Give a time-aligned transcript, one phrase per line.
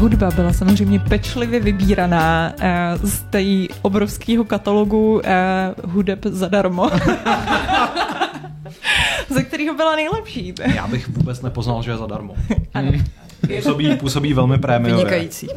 [0.00, 2.64] hudba byla samozřejmě pečlivě vybíraná uh,
[3.10, 3.42] z té
[3.82, 5.20] obrovského katalogu uh,
[5.92, 6.90] hudeb zadarmo.
[9.28, 10.54] ze kterého byla nejlepší.
[10.74, 12.34] Já bych vůbec nepoznal, že je zadarmo.
[12.74, 12.92] ano.
[13.56, 14.96] Působí, působí velmi prémiově.
[14.96, 15.48] Vynikající.
[15.48, 15.56] Uh,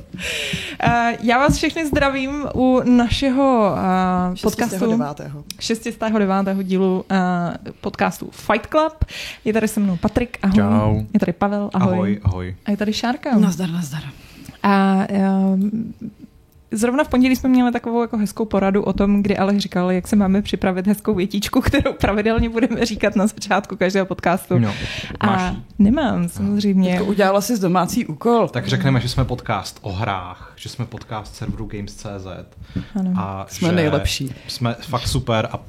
[1.22, 3.76] já vás všechny zdravím u našeho
[4.42, 5.00] podcastu
[5.60, 6.64] 609.
[6.64, 7.06] dílu
[7.82, 9.06] podcastu Fight Club.
[9.46, 10.56] Je tady se mnou Patrik, ahoj.
[10.56, 11.06] Čau.
[11.14, 11.94] Je tady Pavel, ahoj.
[11.94, 12.56] Ahoj, ahoj.
[12.66, 13.38] A je tady Šárka.
[13.38, 14.04] Nazdar, nazdar.
[14.64, 15.60] A uh,
[16.74, 20.08] Zrovna v pondělí jsme měli takovou jako hezkou poradu o tom, kdy ale říkal, jak
[20.08, 24.60] se máme připravit hezkou větičku, kterou pravidelně budeme říkat na začátku každého podcastu.
[24.60, 24.74] No,
[25.20, 26.92] a nemám, samozřejmě.
[26.92, 28.48] Teďko udělala si z domácí úkol.
[28.48, 32.28] Tak řekneme, že jsme podcast o hrách, že jsme podcast serveru Games.cz.
[32.96, 33.14] Ano.
[33.16, 34.34] A jsme že nejlepší.
[34.48, 35.60] Jsme fakt super a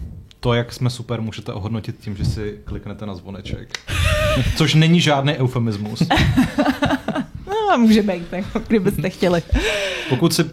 [0.40, 3.78] to, jak jsme super, můžete ohodnotit tím, že si kliknete na zvoneček.
[4.56, 6.02] Což není žádný eufemismus.
[7.70, 9.42] no, může být, jako, kdybyste chtěli.
[10.08, 10.44] Pokud si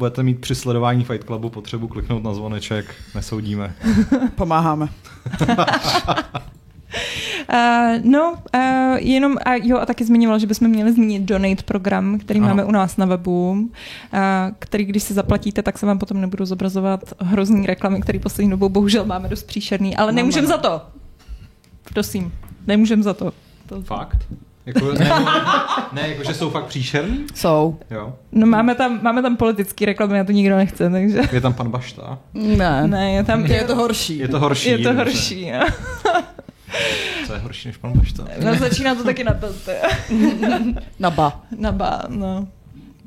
[0.00, 3.74] budete mít při sledování Fight Clubu potřebu kliknout na zvoneček, nesoudíme.
[4.34, 4.88] Pomáháme.
[5.48, 5.64] Uh,
[8.04, 12.40] no, uh, jenom, a jo, a taky zmiňovala, že bychom měli zmínit Donate program, který
[12.40, 12.48] ano.
[12.48, 13.68] máme u nás na webu, uh,
[14.58, 18.68] který, když si zaplatíte, tak se vám potom nebudu zobrazovat hrozný reklamy, který poslední dobou
[18.68, 20.82] bohužel máme dost příšerný, ale nemůžem za to.
[21.94, 22.32] Prosím,
[22.66, 23.32] nemůžem za to.
[23.66, 23.82] to...
[23.82, 24.26] Fakt?
[24.74, 25.12] Jako, ne,
[25.92, 27.26] ne, jako, že jsou fakt příšerný?
[27.34, 27.78] Jsou.
[27.90, 28.14] Jo.
[28.32, 31.20] No máme tam, máme tam politický reklamy a to nikdo nechce, takže...
[31.32, 32.18] Je tam pan Bašta?
[32.34, 32.86] Ne.
[32.86, 33.46] Ne, je tam...
[33.46, 34.18] Je to horší.
[34.18, 34.68] Je to horší.
[34.68, 35.60] Je to horší, jo.
[37.26, 38.24] Co je horší než pan Bašta?
[38.44, 39.46] No začíná to taky na to.
[40.98, 41.40] Na ba.
[41.58, 42.48] Na ba, no.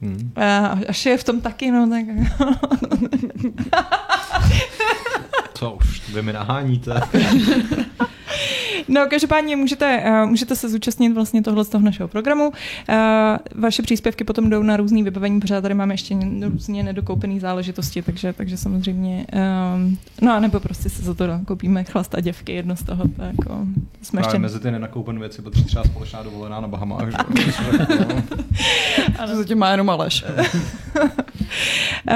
[0.01, 0.31] Hmm.
[0.35, 2.05] A, až je v tom taky, no tak...
[5.53, 6.93] Co už, vy mi naháníte.
[8.87, 12.47] No, každopádně můžete, uh, můžete se zúčastnit vlastně tohle z toho našeho programu.
[12.49, 12.55] Uh,
[13.55, 18.33] vaše příspěvky potom jdou na různý vybavení, protože tady máme ještě různě nedokoupené záležitosti, takže,
[18.33, 19.25] takže samozřejmě,
[19.75, 23.03] um, no a nebo prostě se za to koupíme chlast a děvky, jedno z toho,
[23.17, 23.67] tak jako
[24.01, 24.39] jsme ještě...
[24.39, 27.17] mezi ty nenakoupené věci patří třeba společná dovolená na Bahamách, že?
[29.27, 30.25] to zatím má jenom Aleš.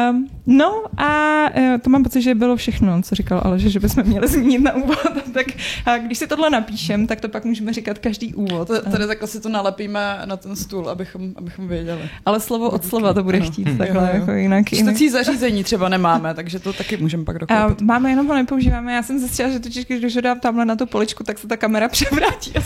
[0.09, 4.03] um, no a uh, to mám pocit, že bylo všechno, co říkal Aleš, že bychom
[4.03, 4.98] měli zmínit na úvod.
[5.34, 5.46] tak
[5.86, 8.68] a když si tohle napíšem, tak to pak můžeme říkat každý úvod.
[8.92, 12.02] Tady takhle si to nalepíme na ten stůl, abychom, abychom věděli.
[12.25, 13.78] Ale slovo od slova to bude chtít ano.
[13.78, 14.66] takhle, jako jinak.
[14.66, 17.81] Čtecí zařízení třeba nemáme, takže to taky můžeme pak dokoupit.
[17.81, 18.94] Máme, jenom ho nepoužíváme.
[18.94, 21.58] Já jsem zjistila, že totiž, když ho dám tamhle na tu poličku, tak se ta
[21.58, 22.62] kamera převrátí a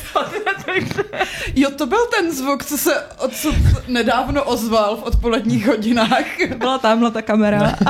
[1.55, 3.55] Jo, to byl ten zvuk, co se odsud
[3.87, 6.25] nedávno ozval v odpoledních hodinách.
[6.61, 7.75] Byla tamhle ta kamera.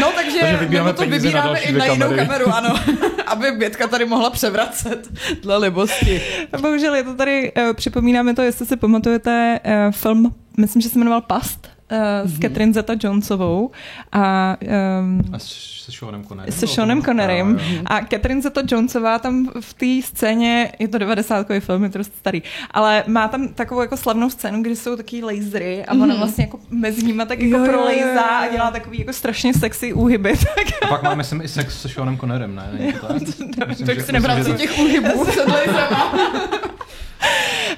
[0.00, 2.26] No, takže, takže vybíráme to vybíráme i na jinou kamery.
[2.26, 2.74] kameru, ano.
[3.26, 5.08] Aby Bětka tady mohla převracet
[5.42, 6.22] dle libosti.
[6.60, 10.98] Bohužel je to tady, uh, připomínáme to, jestli si pamatujete uh, film, myslím, že se
[10.98, 12.28] jmenoval Past, mm-hmm.
[12.28, 12.40] s mhm.
[12.40, 13.70] Catherine Zeta-Jonesovou
[14.12, 14.56] a,
[15.00, 16.52] um, a se Seanem Connerem.
[16.52, 17.60] Se Seanem Connerem.
[17.86, 22.42] A Catherine Zeta-Jonesová tam v té scéně, je to 90 film, je to dost starý,
[22.70, 26.18] ale má tam takovou jako slavnou scénu, kdy jsou taky lasery a ona mm-hmm.
[26.18, 30.34] vlastně jako mezi nimi tak jako prolejzá a dělá takový jako strašně sexy úhyby.
[30.50, 30.82] Tak.
[30.82, 32.70] A pak máme myslím i sex se Seanem Connerem, ne?
[32.78, 33.16] Není to tak?
[33.68, 35.26] Myslím, tak si nebral těch úhybů.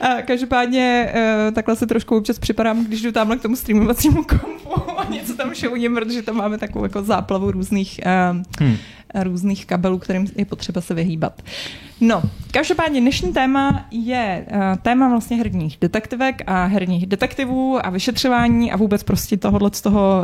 [0.01, 4.99] A každopádně uh, takhle se trošku občas připadám, když jdu tamhle k tomu streamovacímu kompu
[4.99, 8.77] a něco tam šouním, protože tam máme takovou jako záplavu různých, uh, hmm.
[9.15, 11.43] Různých kabelů, kterým je potřeba se vyhýbat.
[12.01, 18.73] No, každopádně dnešní téma je uh, téma vlastně herních detektivek a herních detektivů a vyšetřování
[18.73, 20.23] a vůbec prostě tohohle z toho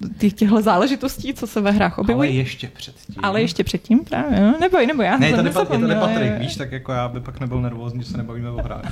[0.00, 2.28] uh, těch, těchto záležitostí, co se ve hrách objevují.
[2.28, 3.14] Ale ještě předtím.
[3.22, 4.54] Ale ještě předtím, právě, no.
[4.60, 5.16] Neboj, nebo já.
[5.18, 8.06] Ne, je tady, je tady Patrik, víš, tak jako já by pak nebyl nervózní, že
[8.08, 8.82] se nebavíme o hrách.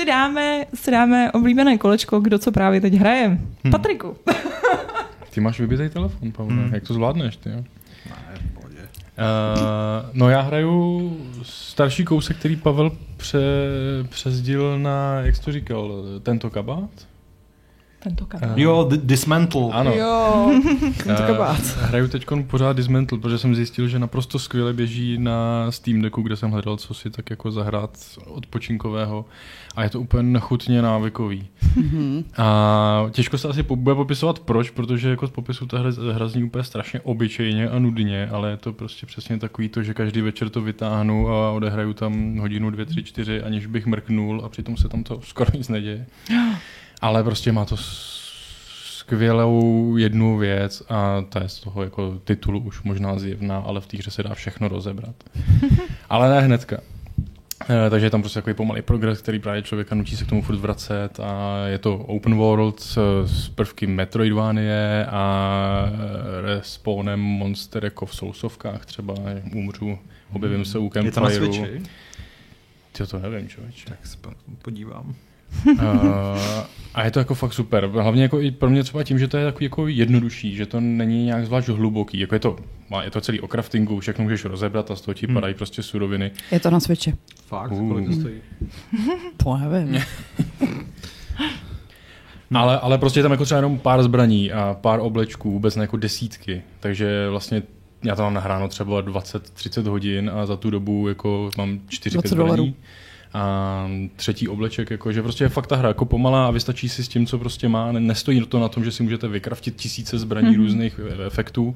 [0.00, 3.26] si dáme, si dáme oblíbené kolečko, kdo co právě teď hraje.
[3.28, 3.70] Hmm.
[3.70, 4.16] Patriku.
[5.30, 6.56] Ty máš vybitý telefon, Pavel.
[6.56, 6.74] Hmm.
[6.74, 7.58] Jak to zvládneš, ty jo?
[7.58, 7.64] Uh,
[10.12, 13.38] no já hraju starší kousek, který Pavel pře,
[14.08, 15.92] přezdil na, jak jsi to říkal,
[16.22, 16.90] tento kabát?
[18.02, 18.50] Tento kabát.
[18.50, 19.68] Uh, jo, d- Dismantle.
[19.72, 19.94] Ano.
[19.94, 20.52] Jo,
[21.04, 21.60] tento kabát.
[21.60, 26.22] Uh, hraju teď pořád Dismantle, protože jsem zjistil, že naprosto skvěle běží na Steam Decku,
[26.22, 29.24] kde jsem hledal, co si tak jako zahrát odpočinkového
[29.76, 31.48] a je to úplně nechutně návykový.
[31.76, 32.24] Mm-hmm.
[32.36, 36.44] A těžko se asi bude popisovat proč, protože jako z popisu ta hra, hra zní
[36.44, 40.48] úplně strašně obyčejně a nudně, ale je to prostě přesně takový to, že každý večer
[40.50, 44.88] to vytáhnu a odehraju tam hodinu, dvě, tři, čtyři, aniž bych mrknul a přitom se
[44.88, 46.06] tam to skoro nic neděje.
[47.00, 47.76] Ale prostě má to
[49.10, 53.86] skvělou jednu věc a ta je z toho jako titulu už možná zjevná, ale v
[53.86, 55.14] té hře se dá všechno rozebrat.
[56.08, 56.76] ale ne hnedka.
[57.68, 60.42] Eh, takže je tam prostě takový pomalý progres, který právě člověka nutí se k tomu
[60.42, 62.80] furt vracet a je to open world
[63.24, 65.92] s prvky Metroidvanie a
[66.42, 69.14] respawnem monster jako v Soulsovkách třeba,
[69.54, 69.98] umřu,
[70.32, 71.06] objevím se u Campfireu.
[71.06, 71.82] Je to na Switchi?
[72.92, 73.84] Ty to nevím, člověče.
[73.88, 74.16] Tak se
[74.62, 75.14] podívám.
[75.66, 75.76] Uh,
[76.94, 77.86] a je to jako fakt super.
[77.86, 80.80] Hlavně jako i pro mě třeba tím, že to je takový jako jednodušší, že to
[80.80, 82.20] není nějak zvlášť hluboký.
[82.20, 82.56] Jako je to,
[83.02, 85.34] je to celý o craftingu, všechno můžeš rozebrat a z toho ti hmm.
[85.34, 86.30] padají prostě suroviny.
[86.52, 87.14] Je to na Switchi.
[87.46, 87.72] Fakt?
[87.72, 87.88] Uh.
[87.88, 88.34] Kolik to stojí?
[89.36, 90.02] to nevím.
[92.54, 95.82] ale, ale prostě je tam jako třeba jenom pár zbraní a pár oblečků, vůbec ne
[95.82, 96.62] jako desítky.
[96.80, 97.62] Takže vlastně
[98.04, 102.74] já tam mám nahráno třeba 20-30 hodin a za tu dobu jako mám 4-5 zbraní.
[103.32, 103.86] A
[104.16, 107.08] třetí obleček, jako, že prostě je fakt ta hra jako pomalá a vystačí si s
[107.08, 107.92] tím, co prostě má.
[107.92, 110.56] Nestojí to na tom, že si můžete vykraftit tisíce zbraní mm-hmm.
[110.56, 111.74] různých efektů,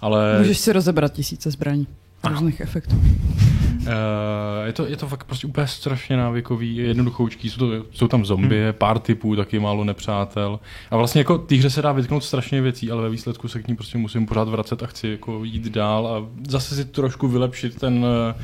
[0.00, 0.38] ale...
[0.38, 1.86] Můžeš si rozebrat tisíce zbraní
[2.28, 2.96] různých efektů.
[2.96, 3.86] Uh,
[4.66, 8.64] je, to, je to fakt prostě úplně strašně návykový, jednoduchoučký, jsou, to, jsou tam zombie,
[8.64, 8.72] hmm.
[8.72, 10.60] pár typů, taky málo nepřátel.
[10.90, 13.68] A vlastně jako té hře se dá vytknout strašně věcí, ale ve výsledku se k
[13.68, 17.80] ní prostě musím pořád vracet a chci jako jít dál a zase si trošku vylepšit
[17.80, 18.40] ten uh,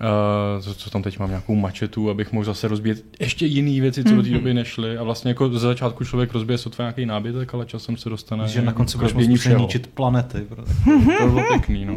[0.00, 4.04] Uh, co, co tam teď mám nějakou mačetu, abych mohl zase rozbít ještě jiné věci,
[4.04, 4.38] co do té mhm.
[4.38, 4.98] doby nešly.
[4.98, 8.48] A vlastně jako ze začátku člověk rozbije sotva nějaký nábytek, ale časem se dostane.
[8.48, 10.46] Že na konci budeš moct ničit planety.
[11.18, 11.96] To bylo pěkný, no.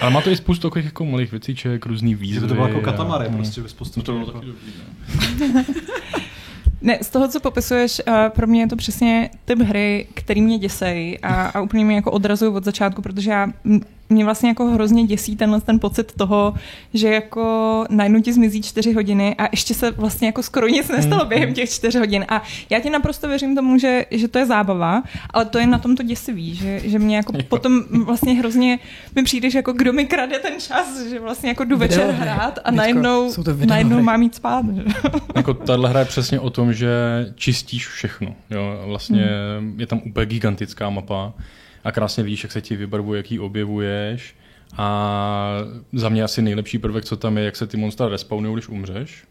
[0.00, 2.40] Ale má to i spoustu takových jako malých věcíček, různý výzvy.
[2.40, 3.32] Že to bylo jako katamary, a...
[3.32, 4.00] prostě bez postupu.
[4.00, 4.72] No to bylo taky dobrý,
[5.54, 5.64] no.
[6.84, 10.58] Ne, z toho, co popisuješ, uh, pro mě je to přesně typ hry, který mě
[10.58, 13.52] děsej a, a úplně mě jako odrazují od začátku, protože já
[14.08, 16.54] mě vlastně jako hrozně děsí tenhle ten pocit toho,
[16.94, 21.22] že jako najednou ti zmizí čtyři hodiny a ještě se vlastně jako skoro nic nestalo
[21.22, 21.54] mm, během mm.
[21.54, 22.24] těch čtyř hodin.
[22.28, 25.78] A já ti naprosto věřím tomu, že, že to je zábava, ale to je na
[25.78, 28.78] tom to děsivý, že, že mě jako potom vlastně hrozně
[29.14, 32.70] mi přijdeš jako kdo mi krade ten čas, že vlastně jako jdu večer hrát a
[32.70, 33.32] najednou,
[33.66, 34.64] najednou mám jít spát.
[34.74, 34.84] Že?
[35.34, 36.88] Jako tahle hra je přesně o tom, že
[37.34, 38.34] čistíš všechno.
[38.50, 38.82] Jo?
[38.86, 39.28] Vlastně
[39.58, 39.80] hmm.
[39.80, 41.32] je tam úplně gigantická mapa
[41.84, 44.36] a krásně víš, jak se ti vybarvuje, jaký objevuješ.
[44.76, 45.58] A
[45.92, 49.24] za mě asi nejlepší prvek, co tam je, jak se ty monstra respawnují, když umřeš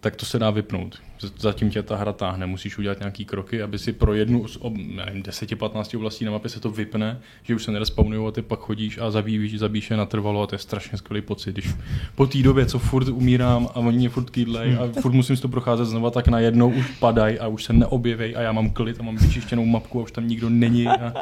[0.00, 1.02] tak to se dá vypnout.
[1.38, 5.96] Zatím tě ta hra táhne, musíš udělat nějaký kroky, aby si pro jednu z 10-15
[5.96, 9.10] oblastí na mapě se to vypne, že už se nerespawnují a ty pak chodíš a
[9.10, 11.52] zabíjíš, zabíjíš je natrvalo a to je strašně skvělý pocit.
[11.52, 11.74] Když
[12.14, 15.42] po té době, co furt umírám a oni mě furt kýdlej a furt musím si
[15.42, 19.00] to procházet znova, tak najednou už padají a už se neobjeví a já mám klid
[19.00, 20.88] a mám vyčištěnou mapku a už tam nikdo není.
[20.88, 21.14] A...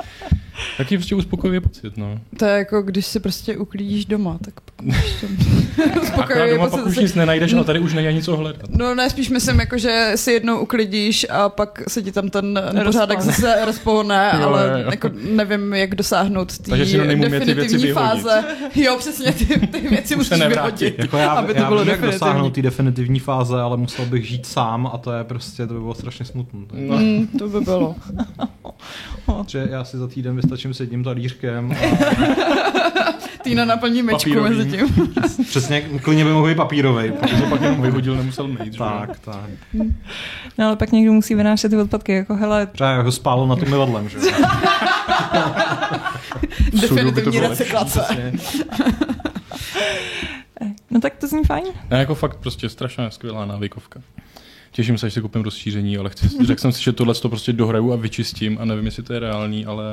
[0.76, 2.20] Taky prostě uspokojivý pocit, no.
[2.36, 4.54] To je jako, když si prostě uklidíš doma, tak
[6.02, 8.70] uspokojivý doma pak už nic nenajdeš a tady už není nic hledat.
[8.70, 12.60] No ne, spíš myslím, jako, že si jednou uklidíš a pak se ti tam ten
[12.72, 14.90] nepořádek zase respawne, ale jo, jo.
[14.90, 18.44] Jako nevím, jak dosáhnout té definitivní fáze.
[18.74, 22.00] Jo, přesně, ty, ty věci musíš vyhodit, jako já, aby to já bylo vím, jak
[22.00, 25.80] dosáhnout té definitivní fáze, ale musel bych žít sám a to je prostě, to by
[25.80, 26.60] bylo strašně smutné.
[26.72, 26.98] No.
[26.98, 27.96] Mm, to by bylo.
[29.46, 31.72] že já si za týden vystačím s jedním talířkem.
[31.72, 33.12] A...
[33.42, 35.14] Týna naplní mečku mezi tím.
[35.48, 38.78] Přesně, klidně by mohl být papírový, protože pak jenom vyhodil, nemusel mít.
[38.78, 39.50] Tak, tak.
[40.58, 42.66] No ale pak někdo musí vynášet ty odpadky, jako hele.
[42.66, 44.18] Třeba jako spálo na tom mivadlem, že
[46.80, 48.32] Definitivní recyklace.
[50.90, 51.64] No tak to zní fajn.
[51.90, 54.00] Ne, jako fakt prostě strašná skvělá návykovka.
[54.70, 57.52] Těším se, že si koupím rozšíření, ale chci, řekl jsem si, že tohle to prostě
[57.52, 59.84] dohraju a vyčistím a nevím, jestli to je reálný, ale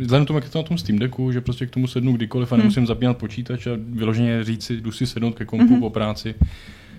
[0.00, 2.52] vzhledem tomu, jak je to na tom Steam Decku, že prostě k tomu sednu kdykoliv
[2.52, 5.80] a nemusím zapínat počítač a vyloženě říct si, jdu si sednout ke kompu mm-hmm.
[5.80, 6.34] po práci,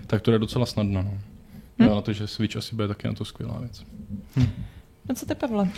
[0.06, 1.02] tak to je docela snadno.
[1.02, 1.10] No.
[1.78, 1.94] Hmm.
[1.94, 3.84] na to, že Switch asi bude taky na to skvělá věc.
[4.36, 4.48] Hm.
[5.08, 5.68] No co ty, Pavle?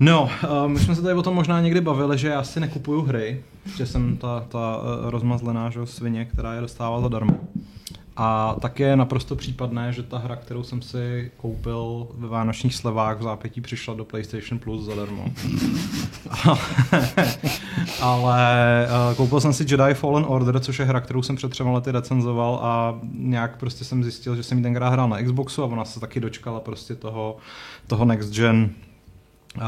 [0.00, 3.02] No, uh, my jsme se tady o tom možná někdy bavili, že já si nekupuju
[3.02, 3.44] hry,
[3.76, 7.40] že jsem ta, ta uh, rozmazlená že, svině, která je dostává zadarmo.
[8.16, 13.18] A také je naprosto případné, že ta hra, kterou jsem si koupil ve vánočních slevách
[13.18, 15.24] v zápětí, přišla do PlayStation Plus zadarmo.
[18.00, 21.72] Ale uh, koupil jsem si Jedi Fallen Order, což je hra, kterou jsem před třema
[21.72, 25.66] lety recenzoval a nějak prostě jsem zjistil, že jsem ji tenkrát hrál na Xboxu a
[25.66, 27.36] ona se taky dočkala prostě toho,
[27.86, 28.70] toho next gen
[29.56, 29.62] uh,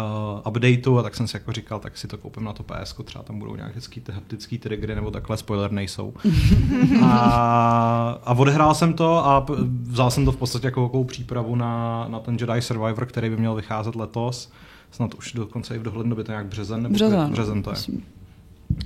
[0.49, 3.25] updateu a tak jsem si jako říkal, tak si to koupím na to PS, třeba
[3.25, 6.15] tam budou nějaké hezký haptický triggery nebo takhle, spoiler nejsou.
[7.05, 9.47] a, a odehrál jsem to a
[9.83, 13.37] vzal jsem to v podstatě jako takovou přípravu na, na ten Jedi Survivor, který by
[13.37, 14.53] měl vycházet letos.
[14.91, 17.77] Snad už dokonce i v dohledné době to nějak březen, nebo březen, březen to je.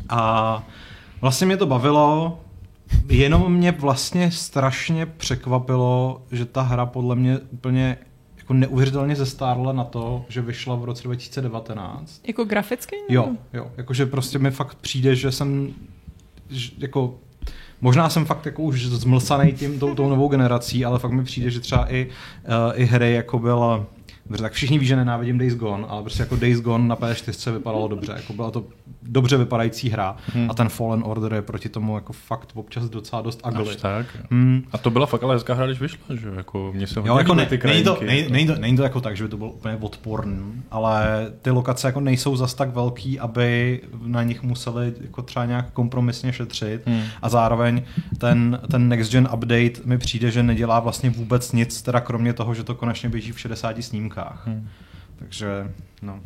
[0.08, 0.62] A
[1.20, 2.38] vlastně mě to bavilo,
[3.08, 7.98] jenom mě vlastně strašně překvapilo, že ta hra podle mě úplně
[8.48, 12.20] jako neuvěřitelně zestárla na to, že vyšla v roce 2019.
[12.26, 12.96] Jako graficky?
[13.08, 13.70] Jo, jo.
[13.76, 15.74] Jakože prostě mi fakt přijde, že jsem
[16.50, 17.14] že jako
[17.80, 21.50] Možná jsem fakt jako už zmlsaný tím, tou, tou novou generací, ale fakt mi přijde,
[21.50, 23.86] že třeba i, uh, i hry jako byla
[24.28, 27.52] Dobře, tak všichni ví, že nenávidím Days Gone, ale prostě jako Days Gone na PS4
[27.52, 28.12] vypadalo dobře.
[28.16, 28.64] Jako byla to
[29.02, 30.50] dobře vypadající hra hmm.
[30.50, 33.70] a ten Fallen Order je proti tomu jako fakt občas docela dost ugly.
[33.70, 34.06] Až tak.
[34.30, 34.62] Hmm.
[34.72, 37.34] A to byla fakt ale hezká hra, když vyšla, že jako mě se jo, jako
[37.34, 39.76] ne, ty není, to, není, to, není, to, jako tak, že by to bylo úplně
[39.80, 45.44] odporný, ale ty lokace jako nejsou zas tak velký, aby na nich museli jako třeba
[45.44, 47.02] nějak kompromisně šetřit hmm.
[47.22, 47.82] a zároveň
[48.18, 52.54] ten, ten next gen update mi přijde, že nedělá vlastně vůbec nic, teda kromě toho,
[52.54, 54.17] že to konečně běží v 60 snímkách.
[54.44, 54.68] Hmm.
[55.18, 55.72] Takže,
[56.02, 56.20] no.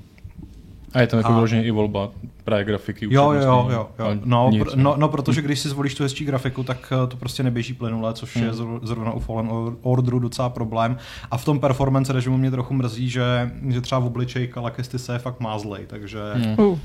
[0.94, 2.10] A je tam jako vyloženě i volba
[2.44, 3.06] právě grafiky.
[3.10, 3.88] Jo, jo, jo, jo.
[3.98, 4.06] jo.
[4.24, 7.16] No, nic, pr- no, no, protože když si zvolíš tu hezčí grafiku, tak eh, to
[7.16, 8.44] prostě neběží plynule, což hmm.
[8.44, 9.48] je zrovna u Fallen
[9.82, 10.96] Orderu docela problém.
[11.30, 15.12] A v tom performance režimu mě trochu mrzí, že, že třeba v obličeji Kalakesty se
[15.12, 16.20] je fakt mázlej, takže...
[16.34, 16.58] Hmm.
[16.58, 16.78] Uh.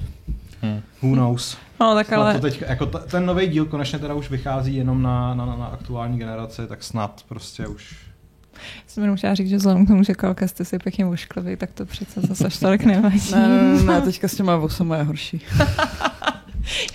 [0.61, 0.81] Hmm.
[1.01, 1.57] Who knows?
[1.79, 2.33] No, tak ale...
[2.33, 5.65] to teď, jako t- ten nový díl konečně teda už vychází jenom na, na, na
[5.65, 8.06] aktuální generaci, tak snad prostě už
[8.87, 11.85] jsem jenom chtěla říct, že vzhledem k tomu, že kalkasty si pěkně ošklivý, tak to
[11.85, 13.31] přece zase až tolik nevadí.
[13.31, 15.41] Ne, ne, ne, teďka s těma vosama je horší.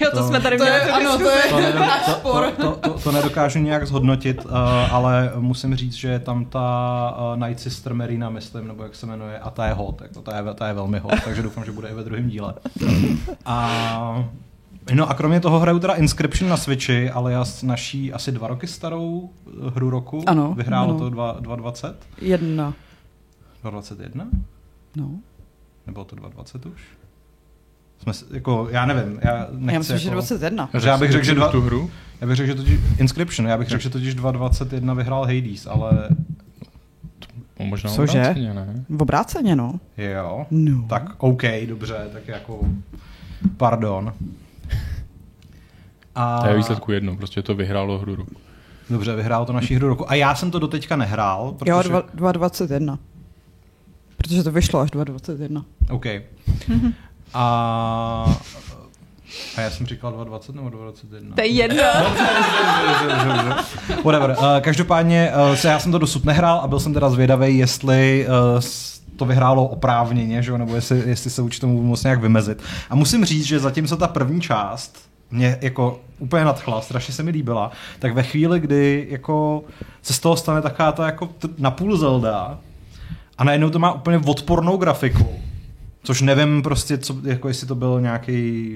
[0.00, 0.78] Jo, to, to jsme tady to měli.
[0.78, 1.72] Je, ano, to je to, ne,
[2.06, 4.52] to, to, to, to, to nedokážu nějak zhodnotit, uh,
[4.94, 9.06] ale musím říct, že je tam ta uh, Night Sister Marina, myslím, nebo jak se
[9.06, 11.72] jmenuje, a ta je hot, jako ta, je, ta je velmi hot, takže doufám, že
[11.72, 12.54] bude i ve druhém díle.
[13.44, 14.24] A
[14.94, 18.48] No a kromě toho hraju teda Inscription na Switchi, ale já s naší asi dva
[18.48, 20.24] roky starou eh, hru roku.
[20.26, 20.54] Ano.
[20.54, 20.98] Vyhrálo ano.
[20.98, 21.94] to 2.20?
[22.20, 22.74] Jedna.
[23.64, 24.26] 2.21?
[24.96, 25.10] No.
[25.86, 26.82] Nebylo to 2.20 už?
[27.98, 30.68] Jsme, jako, já nevím, já nechci Já myslím, jako, že 21.
[30.80, 31.90] Že já bych řekl, že dva, tu hru?
[32.20, 36.08] Já bych řekl, že totiž Inscription, já bych řekl, že totiž 2.21 vyhrál Hades, ale...
[37.58, 38.18] Možná Cože?
[38.20, 38.84] obráceně, ne?
[38.88, 39.80] V obráceně, no.
[39.98, 40.86] Jo, no.
[40.88, 42.60] tak OK, dobře, tak jako
[43.56, 44.12] pardon.
[46.14, 46.40] A...
[46.40, 48.36] To je výsledku jedno, prostě to vyhrálo hru roku.
[48.90, 50.10] Dobře, vyhrál to naší hru roku.
[50.10, 51.54] A já jsem to doteďka nehrál.
[51.58, 51.70] Protože...
[51.70, 52.98] Jo, 2.21.
[54.16, 55.64] Protože to vyšlo až 2.21.
[55.90, 56.06] OK.
[57.34, 58.36] A...
[59.56, 61.34] A já jsem říkal 2.20 nebo 2.21?
[61.34, 61.82] To je jedno.
[64.04, 64.36] Whatever.
[64.38, 68.26] Uh, každopádně uh, se, já jsem to dosud nehrál a byl jsem teda zvědavý, jestli
[68.28, 68.62] uh,
[69.16, 70.58] to vyhrálo oprávněně, že?
[70.58, 72.62] nebo jestli, jestli se určitě tomu moc nějak vymezit.
[72.90, 77.30] A musím říct, že zatímco ta první část mě jako úplně nadchla, strašně se mi
[77.30, 79.64] líbila, tak ve chvíli, kdy jako
[80.02, 82.58] se z toho stane taková ta jako napůl Zelda
[83.38, 85.28] a najednou to má úplně odpornou grafiku,
[86.04, 88.72] což nevím prostě, co, jako jestli to byl nějaký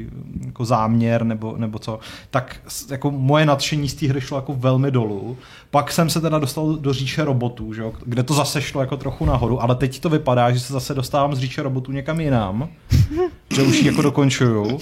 [0.46, 1.98] jako záměr nebo, nebo co,
[2.30, 2.56] tak
[2.90, 5.36] jako moje nadšení z té hry šlo jako velmi dolů.
[5.70, 8.96] Pak jsem se teda dostal do říše robotů, že jo, kde to zase šlo jako
[8.96, 12.68] trochu nahoru, ale teď to vypadá, že se zase dostávám z říše robotů někam jinam,
[13.54, 14.78] že už ji jako dokončuju.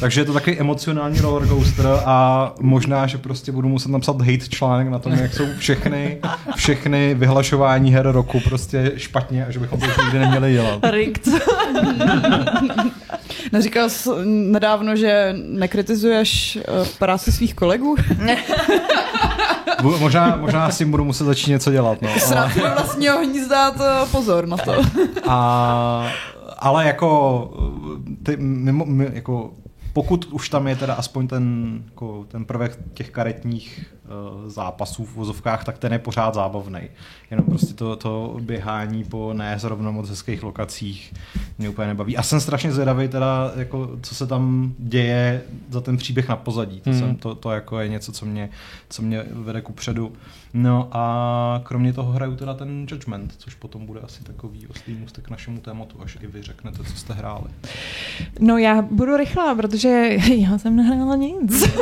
[0.00, 4.88] Takže je to takový emocionální rollercoaster a možná, že prostě budu muset napsat hate článek
[4.88, 6.18] na tom, jak jsou všechny,
[6.56, 10.80] všechny vyhlašování her roku prostě špatně a že bychom to už nikdy neměli dělat.
[10.90, 11.28] Rikt.
[13.52, 16.62] Neříkal jsi nedávno, že nekritizuješ eh,
[16.98, 17.96] práci svých kolegů?
[19.82, 22.02] možná, možná si budu muset začít něco dělat.
[22.02, 22.08] No.
[22.36, 22.52] Ale...
[22.54, 24.82] do vlastního hnízda to pozor na to.
[25.28, 26.08] A,
[26.58, 27.50] ale jako,
[28.22, 29.50] ty, mimo, my, jako
[29.96, 33.95] pokud už tam je teda aspoň ten, jako, ten prvek těch karetních
[34.46, 36.80] zápasů v vozovkách, tak ten je pořád zábavný.
[37.30, 41.14] Jenom prostě to, to běhání po ne zrovna moc hezkých lokacích
[41.58, 42.16] mě úplně nebaví.
[42.16, 46.80] A jsem strašně zvědavý teda, jako, co se tam děje za ten příběh na pozadí.
[46.80, 46.98] To, hmm.
[46.98, 48.50] jsem, to, to jako je něco, co mě,
[48.88, 50.12] co mě vede ku předu.
[50.54, 55.24] No a kromě toho hraju teda ten Judgment, což potom bude asi takový oslý můstek
[55.24, 57.50] k našemu tématu, až i vy řeknete, co jste hráli.
[58.40, 59.88] No já budu rychlá, protože
[60.34, 61.76] já jsem nehrála nic.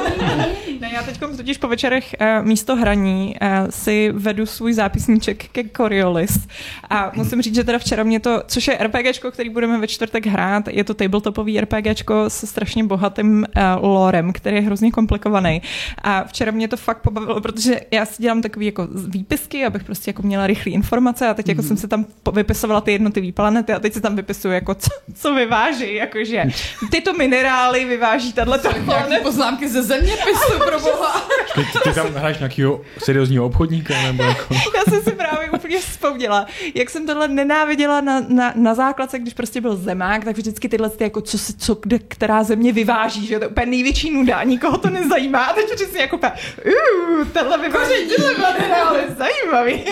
[0.81, 6.49] ne, já teď totiž po večerech místo hraní uh, si vedu svůj zápisníček ke Coriolis
[6.91, 10.27] a musím říct, že teda včera mě to, což je RPGčko, který budeme ve čtvrtek
[10.27, 15.63] hrát, je to tabletopový RPGčko se strašně bohatým uh, lorem, který je hrozně komplikovaný.
[16.03, 20.09] A včera mě to fakt pobavilo, protože já si dělám takový jako výpisky, abych prostě
[20.09, 21.69] jako měla rychlé informace a teď jako mm.
[21.69, 25.35] jsem si tam vypisovala ty jednotlivé planety a teď se tam vypisuju jako co, co
[25.35, 26.45] vyváží, jakože
[26.91, 28.33] tyto minerály vyváží
[28.85, 29.21] planeta.
[29.23, 31.23] poznámky ze zeměpisu, pro boha.
[31.55, 34.03] Ty, ty tam hraješ nějakého seriózního obchodníka?
[34.03, 34.55] Nebo jako...
[34.55, 39.35] Já jsem si právě úplně vzpomněla, jak jsem tohle nenáviděla na, na, na základce, když
[39.35, 43.39] prostě byl zemák, tak vždycky tyhle ty jako co, co kde, která země vyváží, že
[43.39, 45.45] to je úplně největší nuda, nikoho to nezajímá.
[45.45, 47.95] A teď vždycky jako uh, tenhle vyváží,
[48.75, 49.85] minerál je zajímavý.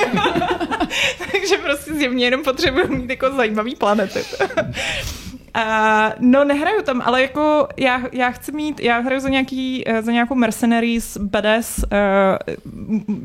[1.32, 4.20] Takže prostě zjevně jenom potřebuju mít jako zajímavý planety.
[5.56, 10.02] Uh, no nehraju tam, ale jako já, já chci mít, já hraju za, nějaký, eh,
[10.02, 12.54] za nějakou mercenaries badass uh,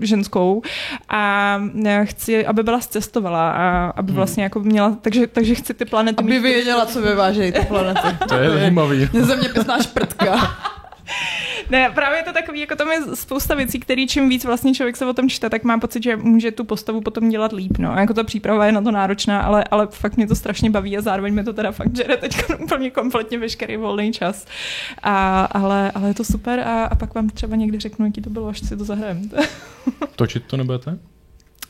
[0.02, 0.62] ženskou
[1.10, 1.62] a
[2.04, 4.16] chci, aby byla zcestovala a aby hmm.
[4.16, 8.08] vlastně jako měla, takže, takže chci ty planety Aby věděla, co vyvážejí ty planety.
[8.28, 9.10] to je zajímavý.
[9.14, 10.58] Zeměpisná šprtka.
[11.70, 15.06] ne, právě to takový, jako tam je spousta věcí, který čím víc vlastně člověk se
[15.06, 17.78] o tom čte, tak má pocit, že může tu postavu potom dělat líp.
[17.78, 17.92] No.
[17.92, 20.98] A jako ta příprava je na to náročná, ale, ale fakt mě to strašně baví
[20.98, 24.46] a zároveň mi to teda fakt žere teď úplně kompletně veškerý volný čas.
[25.04, 28.30] A, ale, ale je to super a, a pak vám třeba někdy řeknu, jaký to
[28.30, 29.30] bylo, až si to zahrajem.
[30.16, 30.98] Točit to nebudete?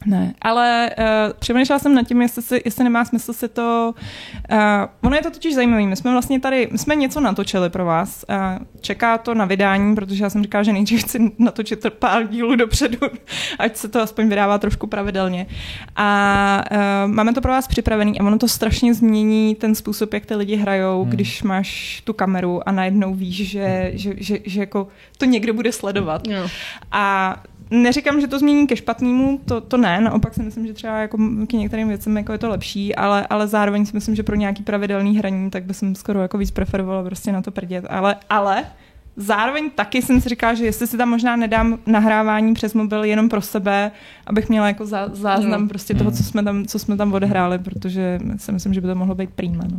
[0.08, 3.94] Ne, ale uh, přemýšlela jsem nad tím, jestli, si, jestli nemá smysl si to...
[4.52, 4.58] Uh,
[5.02, 5.84] ono je to totiž zajímavé.
[5.84, 8.26] My jsme vlastně tady, my jsme něco natočili pro vás.
[8.30, 12.56] Uh, čeká to na vydání, protože já jsem říkala, že nejdřív chci natočit pár dílů
[12.56, 12.98] dopředu,
[13.60, 15.48] ať se to aspoň vydává trošku pravidelně.
[15.96, 20.26] A uh, máme to pro vás připravený a ono to strašně změní ten způsob, jak
[20.26, 21.12] ty lidi hrajou, hmm.
[21.12, 24.88] když máš tu kameru a najednou víš, že, že, že, že jako
[25.18, 26.28] to někdo bude sledovat.
[26.28, 26.48] Jo.
[26.92, 27.36] A
[27.72, 31.18] neříkám, že to změní ke špatnému, to, to ne, naopak si myslím, že třeba jako
[31.48, 34.64] k některým věcem jako je to lepší, ale, ale zároveň si myslím, že pro nějaký
[34.64, 37.86] pravidelný hraní, tak by jsem skoro jako víc preferovala prostě na to prdět.
[37.90, 38.66] Ale, ale
[39.18, 43.30] zároveň taky jsem si říkala, že jestli si tam možná nedám nahrávání přes mobil jenom
[43.30, 43.92] pro sebe,
[44.28, 45.68] abych měla jako zá, záznam no.
[45.68, 48.96] prostě toho, co jsme, tam, co jsme tam odehráli, protože si myslím, že by to
[48.96, 49.64] mohlo být prýma.
[49.72, 49.78] No.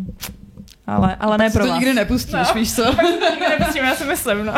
[0.87, 1.79] Ale, ale ne pro to vás.
[1.81, 2.85] nikdy nepustíš, no, víš co?
[2.95, 4.55] to nikdy nepustím, já si myslím, no.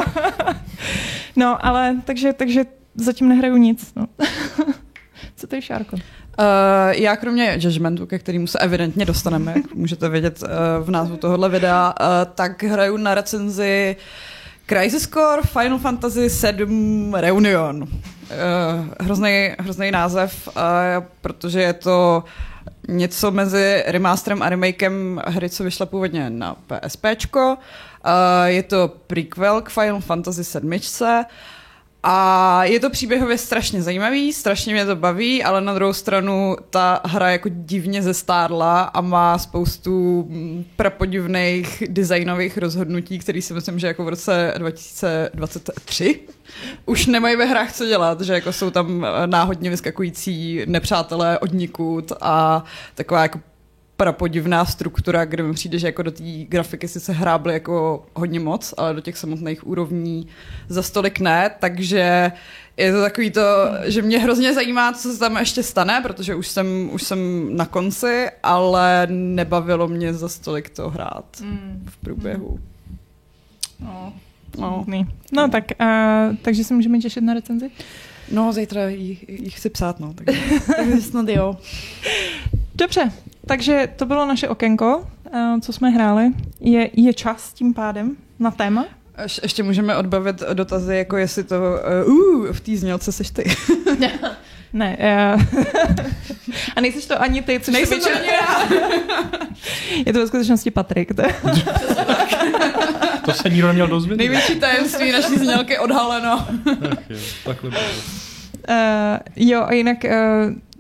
[1.37, 3.93] no, ale takže, takže zatím nehraju nic.
[3.97, 4.07] No.
[5.37, 5.97] Co ty, Šárko?
[5.97, 6.03] Uh,
[6.91, 10.49] já kromě Judgmentu, ke kterému se evidentně dostaneme, jak můžete vědět uh,
[10.85, 13.97] v názvu tohohle videa, uh, tak hraju na recenzi
[14.67, 17.83] Crisis Core Final Fantasy VII Reunion.
[17.83, 17.89] Uh,
[19.01, 20.63] hrozný, hrozný název, uh,
[21.21, 22.25] protože je to
[22.89, 27.05] něco mezi remasterem a remakem hry, co vyšla původně na PSP.
[27.35, 27.57] Uh,
[28.45, 30.81] je to prequel k Final Fantasy VII.
[32.03, 37.01] A je to příběhově strašně zajímavý, strašně mě to baví, ale na druhou stranu ta
[37.05, 43.87] hra jako divně zestárla a má spoustu mm, prapodivných designových rozhodnutí, které si myslím, že
[43.87, 46.21] jako v roce 2023
[46.87, 52.13] už nemají ve hrách co dělat, že jako jsou tam náhodně vyskakující nepřátelé od nikud
[52.21, 53.41] a taková jako
[54.01, 58.41] prapodivná struktura, kde mi přijde, že jako do té grafiky si se hrábly jako hodně
[58.41, 60.27] moc, ale do těch samotných úrovní
[60.69, 62.33] za stolik ne, takže
[62.77, 63.41] je to takový to,
[63.85, 67.67] že mě hrozně zajímá, co se tam ještě stane, protože už jsem, už jsem na
[67.67, 71.87] konci, ale nebavilo mě za stolik to hrát mm.
[71.91, 72.61] v průběhu.
[73.81, 74.13] No.
[74.59, 74.85] No.
[75.33, 77.71] no tak, uh, takže se můžeme těšit na recenzi?
[78.31, 80.15] No, zítra jich chci psát, no.
[80.15, 80.41] Takže,
[80.77, 81.57] takže snad jo.
[82.75, 83.13] Dobře,
[83.47, 86.27] takže to bylo naše okénko, eh, co jsme hráli.
[86.61, 88.85] Je, je čas tím pádem na téma?
[89.43, 91.61] Ještě můžeme odbavit dotazy, jako jestli to
[92.07, 93.45] uh, uh v té znělce seš ty.
[94.73, 94.97] ne.
[94.99, 95.43] Uh,
[96.77, 98.69] a nejseš to ani ty, což Nejsem to ani já.
[100.07, 101.15] Je to ve skutečnosti Patrik.
[101.15, 101.23] To,
[103.25, 104.19] to se nikdo neměl dozvědět.
[104.19, 106.47] Největší tajemství naší znělky odhaleno.
[106.91, 107.83] Ach jo, takhle bylo.
[108.69, 110.11] Uh, jo, a jinak uh,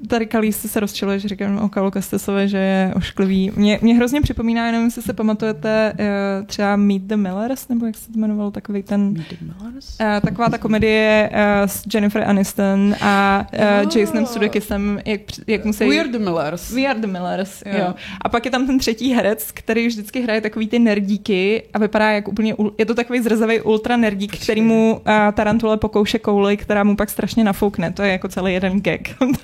[0.08, 3.52] tady Kalíste se rozčiluje, že říkám o Kalu Kastesovi, že je ošklivý.
[3.56, 7.96] Mě, mě hrozně připomíná, jenom jestli se pamatujete uh, třeba Meet the Millers, nebo jak
[7.96, 9.12] se to jmenovalo, takový ten...
[9.12, 9.96] Meet the Millers?
[10.00, 13.96] Uh, taková ta komedie uh, s Jennifer Aniston a uh, oh.
[13.96, 15.88] Jasonem Sudeikisem, jak, jak musí...
[15.88, 16.72] We are the Millers.
[16.72, 17.78] We are the Millers, jo.
[17.78, 17.94] jo.
[18.20, 22.10] A pak je tam ten třetí herec, který vždycky hraje takový ty nerdíky a vypadá
[22.10, 22.54] jak úplně...
[22.78, 27.10] Je to takový zrzavý ultra nerdík, který mu uh, Tarantule pokouše kouli, která mu pak
[27.10, 27.92] strašně nafoukne.
[27.92, 29.00] To je jako celý jeden gag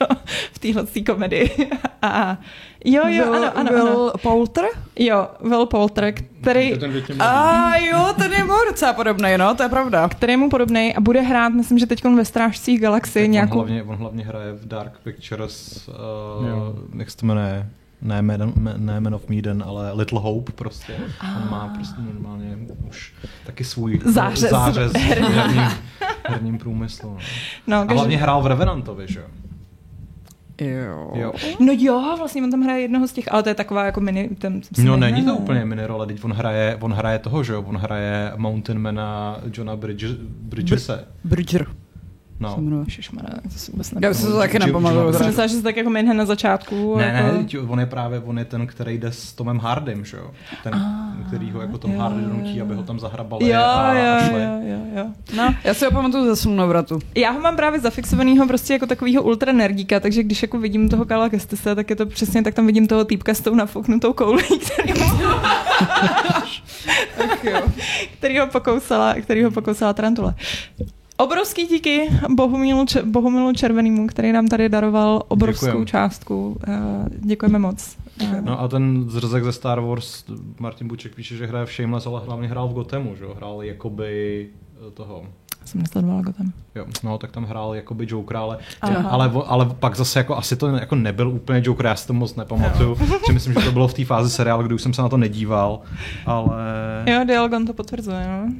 [0.53, 1.71] v téhle komedii.
[2.03, 2.39] A
[2.85, 3.73] jo, jo, Will, ano, ano.
[3.73, 4.13] Will ano.
[4.23, 4.65] Poulter?
[4.99, 6.73] Jo, Will Poulter, který...
[7.19, 10.09] A jo, ten je mu docela podobný, no, to je pravda.
[10.09, 13.59] Který je mu podobný a bude hrát, myslím, že teď ve Strážcích galaxii nějakou...
[13.59, 17.67] On hlavně, on hlavně hraje v Dark Pictures, uh, jak se to jmenuje,
[18.03, 20.97] ne Man, ne Man of Medan, ale Little Hope prostě.
[21.21, 21.43] Ah.
[21.43, 23.15] On má prostě normálně už
[23.47, 25.63] taky svůj zářez, zářez v herním,
[26.29, 27.11] herním průmyslu.
[27.67, 27.85] No.
[27.85, 29.27] No, a hlavně hrál v Revenantovi, že jo?
[30.61, 31.11] Jo.
[31.15, 31.33] jo.
[31.61, 34.29] No jo, vlastně on tam hraje jednoho z těch, ale to je taková jako mini...
[34.29, 37.63] Ten, no není to úplně mini role, teď on hraje, on hraje toho, že jo,
[37.63, 40.93] on hraje Mountainmana Johna Bridges, Bridgese.
[41.25, 41.67] Br- Bridger.
[42.41, 42.85] No.
[42.85, 45.13] Ježišmarja, to si vůbec Já si to taky nepamatuju.
[45.13, 46.97] Jsem myslela, že jsi tak jako Minhe na začátku.
[46.97, 47.59] Ne, jako...
[47.59, 50.31] ne, on je právě on je ten, který jde s Tomem Hardym, že jo?
[50.63, 53.95] Ten, ah, který ho jako Tom jo, Hardy donutí, aby ho tam zahrabali jo, a,
[53.95, 54.43] jo, a šli.
[54.43, 55.07] Jo, jo, jo.
[55.37, 55.55] No.
[55.65, 56.99] Já si ho pamatuju ze slunovratu.
[57.15, 61.05] Já ho mám právě zafixovanýho prostě jako takovýho ultra nerdíka, takže když jako vidím toho
[61.05, 64.43] Kala Kestise, tak je to přesně, tak tam vidím toho týpka s tou nafouknutou koulí,
[64.73, 65.17] který ho...
[68.19, 70.35] který ho pokousala, který ho pokousala tarantule.
[71.17, 75.87] Obrovský díky Bohumilu, Bohumilu Červenýmu, který nám tady daroval obrovskou Děkujem.
[75.87, 76.61] částku.
[76.69, 76.79] Eh,
[77.11, 77.97] děkujeme moc.
[78.41, 80.25] No a ten zrzek ze Star Wars,
[80.61, 84.49] Martin Buček píše, že hraje v Shameless, ale hlavně hrál v Gotemu, že Hrál jakoby
[84.89, 85.27] eh, toho
[85.65, 86.53] jsem nesledovala Gotham.
[86.75, 90.69] Jo, no, tak tam hrál jakoby Joker, ale, ale, ale pak zase jako asi to
[90.69, 92.97] jako nebyl úplně Joker, já si to moc nepamatuju.
[93.27, 95.17] že myslím, že to bylo v té fázi seriálu, kdy už jsem se na to
[95.17, 95.81] nedíval,
[96.27, 96.57] ale...
[97.07, 98.53] Jo, Dialogon to potvrzuje, no.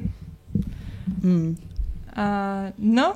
[1.23, 1.57] Hmm.
[2.17, 3.13] Uh, no,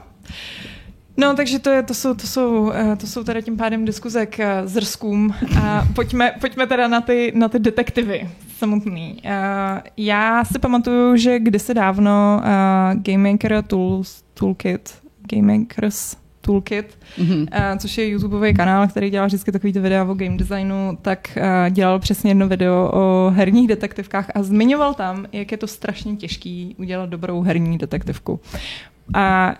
[1.18, 4.26] No, takže to, je, to, jsou, to, jsou, eh, to jsou teda tím pádem diskuze
[4.26, 5.34] k eh, zrskům.
[5.62, 9.18] A pojďme, pojďme teda na ty, na ty detektivy samotný.
[9.24, 12.42] Eh, já si pamatuju, že kdysi dávno
[12.94, 14.96] Game Maker Tools, Toolkit,
[15.34, 17.78] Game Makers Toolkit, mm-hmm.
[17.78, 21.38] což je YouTubeový kanál, který dělá vždycky takový videa o game designu, tak
[21.70, 26.76] dělal přesně jedno video o herních detektivkách a zmiňoval tam, jak je to strašně těžký
[26.80, 28.40] udělat dobrou herní detektivku.
[29.14, 29.56] A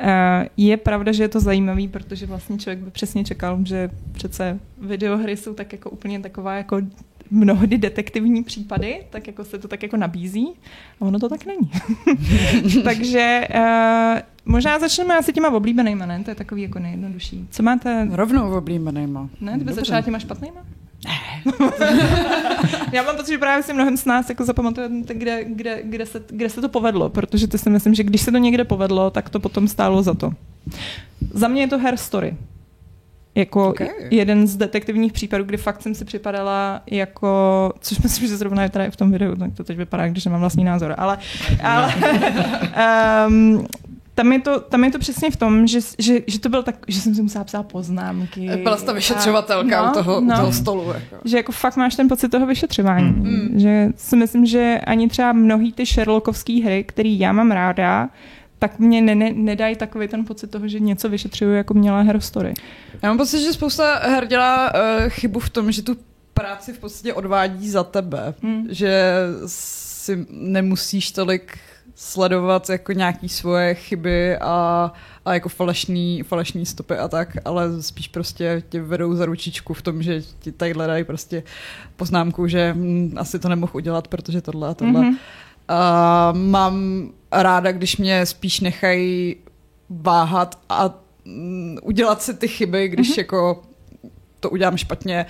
[0.58, 5.38] je pravda, že je to zajímavý, protože vlastně člověk by přesně čekal, že přece videohry
[5.38, 6.82] jsou tak jako úplně taková jako
[7.32, 10.48] mnohdy detektivní případy, tak jako se to tak jako nabízí
[11.02, 11.72] a ono to tak není.
[12.84, 16.24] Takže uh, možná začneme asi těma oblíbenýma, ne?
[16.24, 17.48] To je takový jako nejjednodušší.
[17.52, 18.08] Co máte?
[18.12, 19.30] Rovnou oblíbenýma.
[19.42, 20.66] Ne, ty bys začala těma špatnýma?
[21.06, 21.44] Ne.
[22.94, 26.24] Já mám pocit, že právě si mnohem z nás jako zapamatujete, kde, kde, kde, se,
[26.30, 29.30] kde se to povedlo, protože ty si myslím, že když se to někde povedlo, tak
[29.30, 30.32] to potom stálo za to.
[31.34, 32.38] Za mě je to Hair Story.
[33.36, 33.90] Jako okay.
[34.10, 38.70] jeden z detektivních případů, kdy fakt jsem si připadala jako, což myslím, že zrovna je
[38.70, 41.18] tady v tom videu, tak to teď vypadá, když nemám vlastní názor, ale,
[41.64, 41.94] ale
[43.28, 43.68] um,
[44.16, 46.76] tam je, to, tam je to přesně v tom, že, že, že to bylo tak,
[46.88, 48.50] že jsem si musela psát poznámky.
[48.64, 50.94] Byla jsi ta vyšetřovatelka no, u, toho, no, u toho stolu.
[50.94, 51.16] Jako.
[51.26, 53.12] Že jako fakt máš ten pocit toho vyšetřování.
[53.12, 53.60] Mm.
[53.60, 58.10] Že si myslím, že ani třeba mnohý ty Sherlockovské hry, který já mám ráda,
[58.60, 62.54] tak mě ne, ne, nedají takový ten pocit toho, že něco vyšetřuju, jako měla Story.
[63.04, 65.98] Já mám pocit, že spousta her dělá uh, chybu v tom, že tu
[66.34, 68.34] práci v podstatě odvádí za tebe.
[68.44, 68.68] Hmm.
[68.70, 69.14] Že
[69.46, 71.58] si nemusíš tolik
[72.02, 74.92] sledovat jako nějaký svoje chyby a,
[75.26, 79.82] a jako falešný, falešný stopy a tak, ale spíš prostě tě vedou za ručičku v
[79.82, 81.44] tom, že ti tady dají prostě
[81.96, 85.02] poznámku, že hm, asi to nemohu udělat, protože tohle a tohle.
[85.02, 85.18] Mm-hmm.
[85.70, 89.36] Uh, mám ráda, když mě spíš nechají
[89.90, 90.94] váhat a
[91.26, 93.20] mm, udělat si ty chyby, když mm-hmm.
[93.20, 93.62] jako
[94.40, 95.26] to udělám špatně.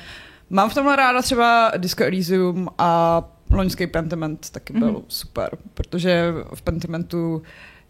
[0.50, 5.04] Mám v tomhle ráda třeba Disco Elysium a loňský Pentiment taky byl mm-hmm.
[5.08, 7.42] super, protože v Pentimentu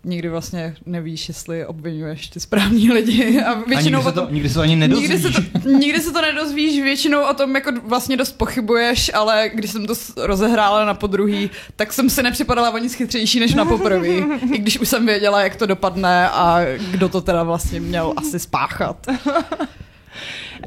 [0.04, 3.42] nikdy vlastně nevíš, jestli obvinuješ ty správní lidi.
[3.46, 5.10] A většinou a nikdy, se to, nikdy se to ani nedozvíš.
[5.10, 9.50] Nikdy se to, nikdy se to nedozvíš, většinou o tom jako vlastně dost pochybuješ, ale
[9.54, 13.66] když jsem to rozehrála na podruhý, tak jsem si nepřipadala o nic chytřejší než na
[13.66, 14.24] poprvý.
[14.54, 16.60] I když už jsem věděla, jak to dopadne a
[16.92, 19.08] kdo to teda vlastně měl asi spáchat.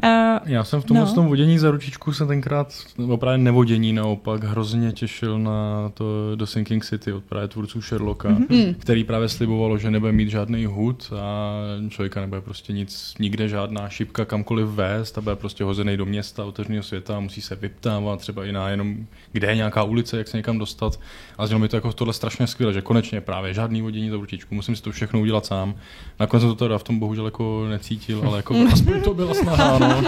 [0.02, 1.14] Uh, Já jsem v tomhle no.
[1.14, 6.04] tom vodění za ručičku se tenkrát, nebo právě nevodění naopak, hrozně těšil na to
[6.34, 8.74] do Sinking City od právě tvůrců Sherlocka, mm-hmm.
[8.78, 11.54] který právě slibovalo, že nebude mít žádný hud a
[11.88, 16.44] člověka nebude prostě nic, nikde žádná šipka kamkoliv vést a bude prostě hozený do města,
[16.44, 18.96] otevřeného světa a musí se vyptávat třeba i na jenom,
[19.32, 21.00] kde je nějaká ulice, jak se někam dostat.
[21.38, 24.54] A znělo mi to jako tohle strašně skvěle, že konečně právě žádný vodění za ručičku,
[24.54, 25.74] musím si to všechno udělat sám.
[26.20, 29.78] Nakonec jsem to teda v tom bohužel jako necítil, ale jako aspoň to byla snaha,
[29.88, 30.02] no.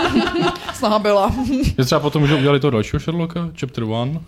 [0.74, 1.34] Snaha byla.
[1.78, 4.20] Je třeba potom, že udělali to dalšího Sherlocka, Chapter 1,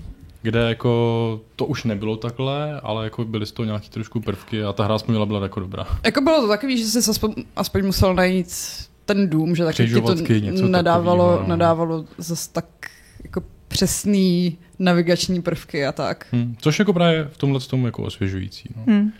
[0.42, 4.72] kde jako to už nebylo takhle, ale jako byly z toho nějaký trošku prvky a
[4.72, 5.86] ta hra aspoň byla jako dobrá.
[6.04, 8.54] Jako bylo to takový, že jsi aspoň, aspoň musel najít
[9.04, 10.00] ten dům, že taky ti
[10.52, 11.48] to nadávalo, takovýho, no.
[11.48, 12.66] nadávalo zase tak
[13.24, 16.26] jako přesný navigační prvky a tak.
[16.32, 18.68] Hmm, což jako právě v tomhle tomu jako osvěžující.
[18.76, 18.82] No.
[18.86, 19.12] Hmm.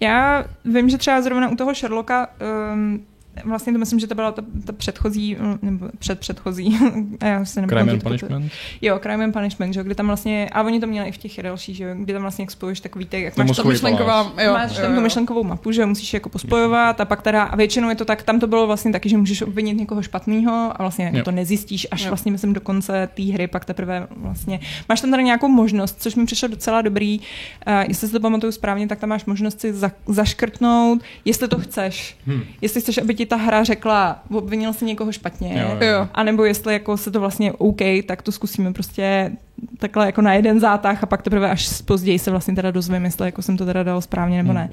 [0.00, 2.28] Já vím, že třeba zrovna u toho Sherlocka
[2.72, 3.06] um,
[3.44, 6.78] vlastně to myslím, že to byla ta, ta předchozí, nebo předpředchozí,
[7.20, 8.52] a já se Crime and Punishment?
[8.82, 11.42] Jo, Crime and Punishment, že, kdy tam vlastně, a oni to měli i v těch
[11.42, 14.94] dalších, že kdy tam vlastně expluješ takový ty, jak máš tam myšlenková, jo, máš tam
[14.94, 18.22] tu myšlenkovou mapu, že musíš jako pospojovat a pak teda, a většinou je to tak,
[18.22, 21.24] tam to bylo vlastně taky, že můžeš obvinit někoho špatného a vlastně jo.
[21.24, 22.08] to nezjistíš až jo.
[22.08, 26.14] vlastně myslím do konce té hry, pak teprve vlastně, máš tam teda nějakou možnost, což
[26.14, 29.72] mi přišlo docela dobrý, uh, jestli si to pamatuju správně, tak tam máš možnost si
[29.72, 32.42] za, zaškrtnout, jestli to chceš, hmm.
[32.60, 36.08] jestli chceš, aby ti ta hra řekla, obvinil si někoho špatně, jo, jo.
[36.14, 39.32] anebo jestli jako se to vlastně OK, tak to zkusíme prostě
[39.78, 43.26] takhle jako na jeden zátah a pak teprve až později se vlastně teda dozvím, jestli
[43.26, 44.58] jako jsem to teda dal správně nebo hmm.
[44.58, 44.70] ne.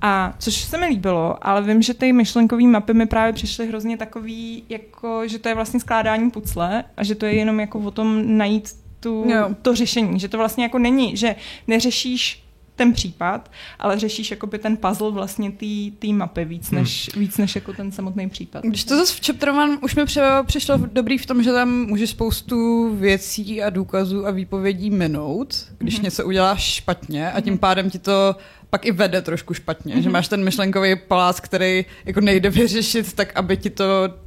[0.00, 3.96] A což se mi líbilo, ale vím, že ty myšlenkové mapy mi právě přišly hrozně
[3.96, 7.90] takový, jako, že to je vlastně skládání pucle a že to je jenom jako o
[7.90, 9.24] tom najít tu,
[9.62, 12.45] to řešení, že to vlastně jako není, že neřešíš
[12.76, 15.52] ten případ, ale řešíš jakoby ten puzzle vlastně
[15.98, 16.80] té mapy víc hmm.
[16.80, 17.20] než, hmm.
[17.20, 18.64] víc než jako ten samotný případ.
[18.64, 20.02] Když to zase v Chapter One už mi
[20.46, 25.94] přišlo dobrý v tom, že tam můžeš spoustu věcí a důkazů a výpovědí minout, když
[25.94, 26.04] hmm.
[26.04, 27.58] něco uděláš špatně a tím hmm.
[27.58, 28.36] pádem ti to
[28.70, 30.02] pak i vede trošku špatně, mm-hmm.
[30.02, 33.84] že máš ten myšlenkový palác, který jako nejde vyřešit tak, aby ti to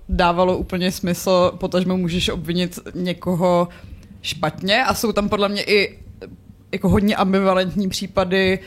[0.10, 3.68] dávalo úplně smysl, potažmo můžeš obvinit někoho
[4.22, 6.00] špatně a jsou tam podle mě i
[6.72, 8.60] jako hodně ambivalentní případy,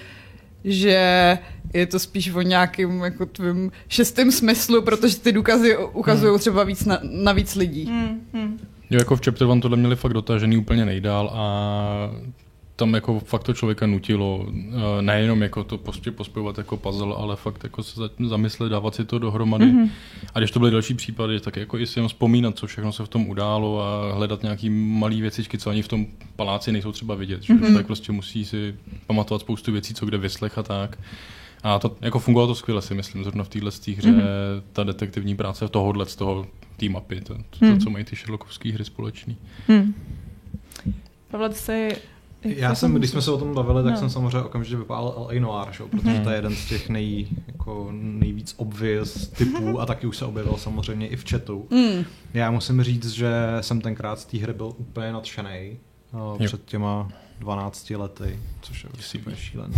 [0.65, 1.39] že
[1.75, 6.39] je to spíš o nějakým jako tvým šestém smyslu, protože ty důkazy ukazují hmm.
[6.39, 7.85] třeba víc na, na víc lidí.
[7.85, 8.59] Hmm, hmm.
[8.91, 12.11] Jo, jako v Chapter One tohle měli fakt dotažený úplně nejdál a
[12.77, 17.37] tam jako fakt to člověka nutilo eh, nejenom jako to prostě pospojovat jako puzzle, ale
[17.37, 19.65] fakt jako se zamyslet, dávat si to dohromady.
[19.65, 19.91] Mm-hmm.
[20.35, 23.05] A když to byly další případy, tak jako i si jenom vzpomínat, co všechno se
[23.05, 26.07] v tom událo a hledat nějaký malý věcičky, co ani v tom
[26.37, 27.43] paláci nejsou třeba vidět.
[27.43, 27.55] Že?
[27.55, 27.75] Mm-hmm.
[27.75, 28.75] Tak prostě musí si
[29.07, 30.99] pamatovat spoustu věcí, co kde vyslech a tak.
[31.63, 34.23] A to jako fungovalo to skvěle, si myslím, zrovna v téhle hře, mm-hmm.
[34.73, 37.81] ta detektivní práce tohohle z toho té mapy, to, to, mm.
[37.81, 39.37] co mají ty Sherlockovské hry společný.
[39.69, 39.95] Mm.
[41.31, 41.97] Pavle, ty jsi
[42.45, 43.99] já jsem, když jsme se o tom bavili, tak no.
[43.99, 45.41] jsem samozřejmě okamžitě vypálil L.A.
[45.41, 46.25] Noir, show, protože mm.
[46.25, 50.57] to je jeden z těch nej, jako nejvíc obvious typů a taky už se objevil
[50.57, 51.67] samozřejmě i v chatu.
[51.71, 52.05] Mm.
[52.35, 55.79] Já musím říct, že jsem tenkrát z té hry byl úplně nadšený
[56.13, 59.75] uh, před těma 12 lety, což je prostě úplně šílené.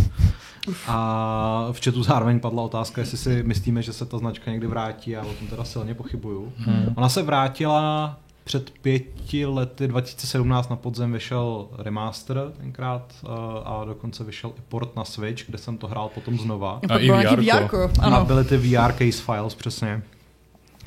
[0.87, 5.17] A v chatu zároveň padla otázka, jestli si myslíme, že se ta značka někdy vrátí,
[5.17, 6.53] a o tom teda silně pochybuju.
[6.57, 6.93] Hmm.
[6.97, 13.31] Ona se vrátila před pěti lety, 2017 na podzem vyšel remaster tenkrát uh,
[13.65, 16.81] a dokonce vyšel i port na Switch, kde jsem to hrál potom znova.
[16.89, 17.69] A, a i VR.
[18.01, 18.25] Ano.
[18.25, 20.03] Byly ty VR case files přesně,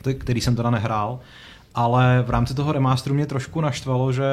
[0.02, 1.20] ty, který jsem teda nehrál
[1.78, 4.24] ale v rámci toho remasteru mě trošku naštvalo, že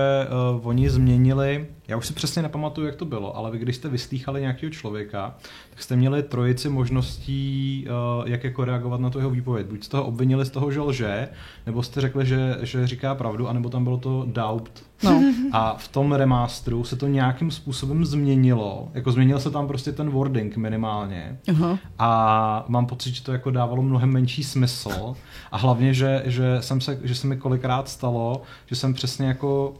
[0.61, 3.89] uh, oni změnili, já už si přesně nepamatuju, jak to bylo, ale vy když jste
[3.89, 5.35] vyslýchali nějakého člověka,
[5.75, 7.87] tak jste měli trojici možností,
[8.19, 9.67] uh, jak jako reagovat na to jeho výpověď.
[9.67, 11.29] Buď jste ho obvinili z toho, že lže,
[11.67, 14.85] nebo jste řekli, že, že říká pravdu, anebo tam bylo to doubt.
[15.03, 15.23] No.
[15.53, 18.89] A v tom remasteru se to nějakým způsobem změnilo.
[18.95, 21.39] Jako změnil se tam prostě ten wording minimálně.
[21.47, 21.79] Uh-huh.
[21.99, 25.15] A mám pocit, že to jako dávalo mnohem menší smysl.
[25.53, 29.75] A hlavně, že, že, jsem se, že se mi kolikrát stalo, že jsem přesně jako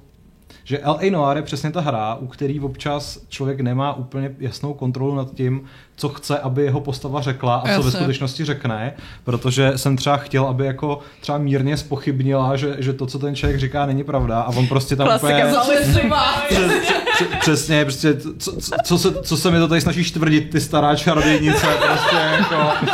[0.65, 1.11] že L.A.
[1.11, 5.65] Noir je přesně ta hra, u který občas člověk nemá úplně jasnou kontrolu nad tím,
[5.97, 7.85] co chce, aby jeho postava řekla a co Jasně.
[7.85, 13.07] ve skutečnosti řekne, protože jsem třeba chtěl, aby jako třeba mírně spochybnila, že, že to,
[13.07, 15.53] co ten člověk říká, není pravda a on prostě tam Klasika úplně...
[17.41, 20.97] Přesně, prostě, co, co, co, se, co se mi to tady snažíš tvrdit, ty stará
[20.97, 22.87] čarodějnice, prostě jako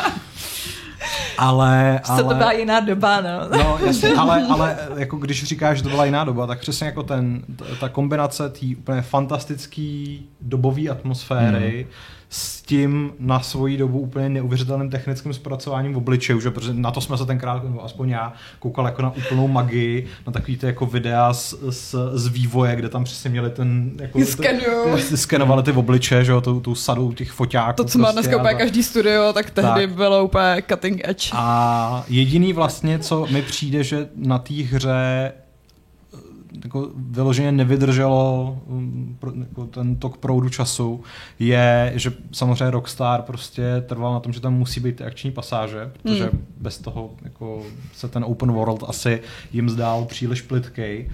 [1.40, 2.22] ale, ale...
[2.22, 3.58] to byla jiná doba, no.
[3.58, 7.02] No, jasně, ale, ale jako když říkáš, že to byla jiná doba, tak přesně jako
[7.02, 7.42] ten,
[7.80, 14.90] ta kombinace té úplně fantastické dobové atmosféry, hmm s tím na svoji dobu úplně neuvěřitelným
[14.90, 18.84] technickým zpracováním v obličeju, že protože na to jsme se tenkrát, nebo aspoň já, koukal
[18.84, 23.04] jako na úplnou magii, na takový ty jako videa z, z, z vývoje, kde tam
[23.04, 24.24] přesně měli ten, jako, ty,
[25.08, 27.76] ty, skenovali ty obliče, že jo, tu, tu sadu těch foťáků.
[27.76, 29.94] To, co prostě, má dneska úplně každý studio, tak tehdy tak.
[29.94, 31.30] bylo úplně cutting edge.
[31.32, 35.32] A jediný vlastně, co mi přijde, že na té hře
[36.64, 41.04] jako vyloženě nevydrželo um, jako ten tok proudu času,
[41.38, 45.92] je, že samozřejmě Rockstar prostě trval na tom, že tam musí být ty akční pasáže,
[46.02, 46.46] protože mm.
[46.60, 49.20] bez toho jako se ten open world asi
[49.52, 51.10] jim zdál příliš plitkej.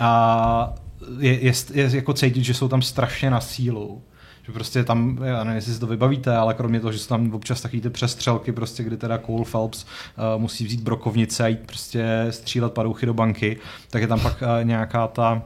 [0.00, 0.74] A
[1.18, 4.02] je, je, je jako cítit, že jsou tam strašně na sílu
[4.46, 7.34] že prostě tam, já nevím, jestli si to vybavíte, ale kromě toho, že jsou tam
[7.34, 11.60] občas taky ty přestřelky, prostě, kdy teda Cole Phelps uh, musí vzít brokovnice a jít
[11.66, 13.56] prostě střílet padouchy do banky,
[13.90, 15.42] tak je tam pak uh, nějaká ta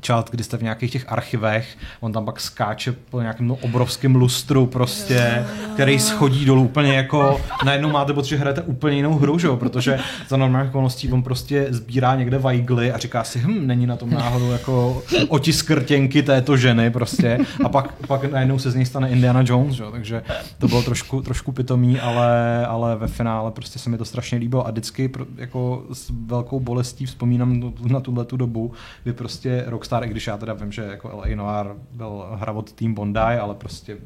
[0.00, 4.14] čat, kdy jste v nějakých těch archivech, on tam pak skáče po nějakém no, obrovském
[4.14, 9.38] lustru prostě, který schodí dolů úplně jako, najednou máte pocit, že hrajete úplně jinou hru,
[9.38, 13.86] že protože za normálních okolností on prostě sbírá někde vajgly a říká si, hm, není
[13.86, 17.38] na tom náhodou jako otisk rtěnky této ženy prostě.
[17.64, 20.22] A pak, pak najednou se z něj stane Indiana Jones, že takže
[20.58, 24.66] to bylo trošku, trošku pitomý, ale, ale ve finále prostě se mi to strašně líbilo
[24.66, 30.08] a vždycky jako s velkou bolestí vzpomínám na tuhle tu dobu, kdy prostě Rockstar, i
[30.08, 31.36] když já teda vím, že jako L.A.
[31.36, 33.98] Noir byl hravot Team Bondi, ale prostě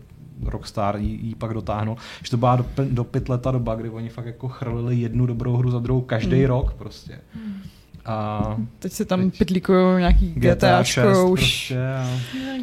[0.44, 4.08] Rockstar jí, jí pak dotáhnul, že to byla do, do pět leta doba, kdy oni
[4.08, 6.46] fakt jako chrlili jednu dobrou hru za druhou každý mm.
[6.46, 7.20] rok prostě.
[7.34, 7.62] Mm.
[8.06, 11.40] A teď se tam teď pitlíkují nějaký GTA 6 už.
[11.40, 12.06] Prostě a...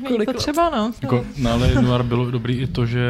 [0.08, 0.92] Kolik potřeba, no.
[1.02, 3.02] Jako, na no, Noir bylo dobrý i to, že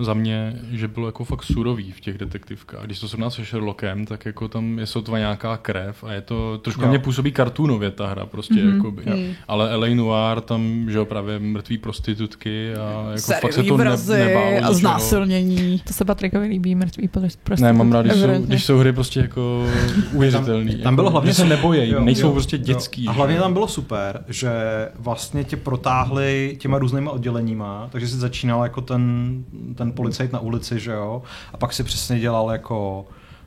[0.00, 2.84] za mě, že bylo jako fakt surový v těch detektivkách.
[2.84, 6.58] Když to srovná se Sherlockem, tak jako tam je sotva nějaká krev a je to,
[6.58, 8.76] trošku mě působí kartunově ta hra prostě, mm-hmm.
[8.76, 9.02] jakoby.
[9.06, 9.32] Mm.
[9.48, 13.84] Ale LA Noir tam, že jo, právě mrtví prostitutky a jako fakt se to ne,
[13.84, 15.82] nebálo a znásilnění.
[15.86, 17.62] To se Patrikovi líbí, mrtví prostitutky.
[17.62, 19.66] Ne, mám rád, když jsou, když jsou hry prostě jako
[20.12, 20.72] uvěřitelný.
[20.72, 23.04] Tam, tam bylo hlavně se nebojí, jo, nejsou jo, prostě dětský.
[23.04, 23.10] Jo.
[23.10, 24.52] A hlavně tam bylo super, že
[24.98, 30.80] vlastně tě protáhli těma různýma odděleníma, takže jsi začínal jako ten, ten policajt na ulici,
[30.80, 33.06] že jo, a pak si přesně dělal jako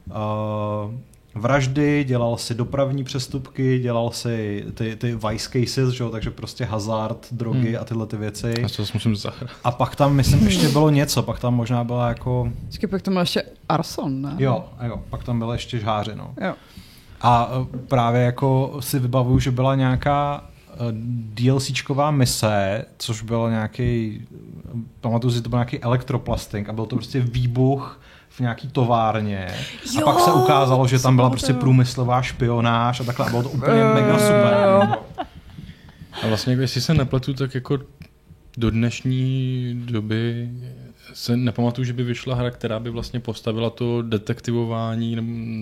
[0.09, 0.93] uh,
[1.35, 6.65] vraždy, dělal si dopravní přestupky, dělal si ty, ty vice cases, že jo, takže prostě
[6.65, 7.81] hazard, drogy hmm.
[7.81, 8.53] a tyhle ty věci.
[8.63, 9.49] A to musím zahrát.
[9.63, 12.51] A pak tam, myslím, ještě bylo něco, pak tam možná byla jako...
[12.61, 14.35] Vždycky pak tam byl ještě arson, ne?
[14.37, 16.33] Jo, jo, pak tam bylo ještě žháři, no.
[16.41, 16.53] Jo.
[17.21, 20.75] A e, právě jako si vybavuju, že byla nějaká e,
[21.33, 24.21] DLCčková mise, což byl nějaký,
[25.01, 29.47] pamatuju si, to byl nějaký elektroplasting a byl to prostě výbuch v nějaký továrně.
[29.95, 33.25] Jo, a pak se ukázalo, že tam byla prostě průmyslová špionáž a takhle.
[33.25, 34.97] A bylo to úplně mega super.
[36.23, 37.79] A vlastně, jestli se nepletu, tak jako
[38.57, 40.49] do dnešní doby
[41.13, 45.17] se nepamatuju, že by vyšla hra, která by vlastně postavila to detektivování,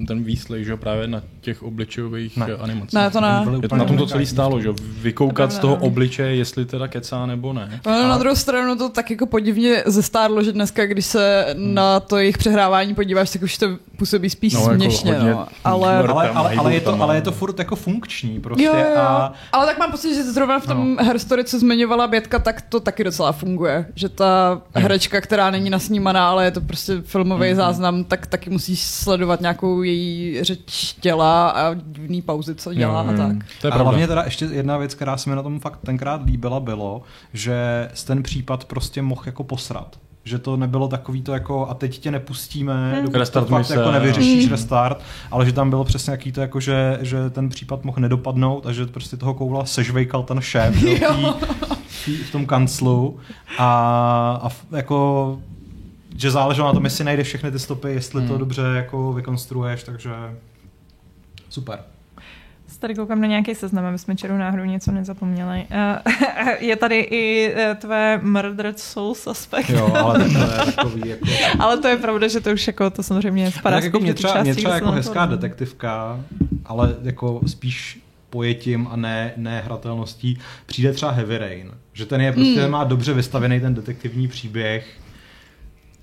[0.07, 2.45] ten výslej, že právě na těch obličejových ne.
[2.45, 2.93] animacích.
[2.93, 3.45] Ne, to ne.
[3.61, 4.69] Je to na tom to celý stálo, že
[5.01, 7.79] vykoukat z toho obličeje, jestli teda kecá nebo ne.
[7.85, 8.07] No, a...
[8.07, 11.73] Na druhou stranu to tak jako podivně zestárlo, že dneska, když se hmm.
[11.73, 15.11] na to jejich přehrávání podíváš, tak už to působí spíš no, jako směšně.
[15.11, 15.47] Jako no.
[15.63, 15.97] ale...
[15.97, 18.63] Ale, ale, ale, je to, ale je to furt jako funkční prostě.
[18.63, 18.97] Jo, jo.
[18.97, 19.33] A...
[19.51, 21.03] Ale tak mám pocit, že zrovna v tom no.
[21.03, 23.85] herstory, co zmiňovala Bětka, tak to taky docela funguje.
[23.95, 27.55] Že ta herečka, která která není nasnímaná, ale je to prostě filmový mm-hmm.
[27.55, 33.09] záznam, tak taky musíš sledovat nějakou její řeč těla a divný pauzy, co dělá jo,
[33.09, 33.35] a tak.
[33.61, 36.25] To je a hlavně teda ještě jedna věc, která se mi na tom fakt tenkrát
[36.25, 37.01] líbila, bylo,
[37.33, 41.99] že ten případ prostě mohl jako posrat že to nebylo takový to jako a teď
[41.99, 43.05] tě nepustíme, hmm.
[43.05, 44.51] dokud to fakt se, jako nevyřešíš hmm.
[44.51, 48.65] restart, ale že tam bylo přesně jaký to jako, že, že ten případ mohl nedopadnout
[48.65, 50.75] a že prostě toho koula sežvejkal ten šéf
[52.07, 53.19] v tom kanclu
[53.57, 55.39] a, a jako
[56.17, 58.29] že záleželo na tom, jestli najdeš všechny ty stopy, jestli hmm.
[58.29, 60.11] to dobře jako vykonstruuješ, takže
[61.49, 61.79] super.
[62.79, 65.65] Tady koukám na nějaký seznam, aby jsme čerou náhodou něco nezapomněli.
[65.71, 66.13] Uh,
[66.59, 69.69] je tady i uh, tvé Murdered Soul Suspect.
[69.69, 71.25] Jo, ale to je takový jako...
[71.59, 74.43] ale to je pravda, že to už jako to samozřejmě spadá tak jako mě třeba,
[74.43, 76.19] mě třeba jako hezká detektivka,
[76.65, 81.71] ale jako spíš pojetím a ne, ne hratelností, přijde třeba Heavy Rain.
[81.93, 82.71] Že ten je prostě hmm.
[82.71, 84.99] má dobře vystavený ten detektivní příběh,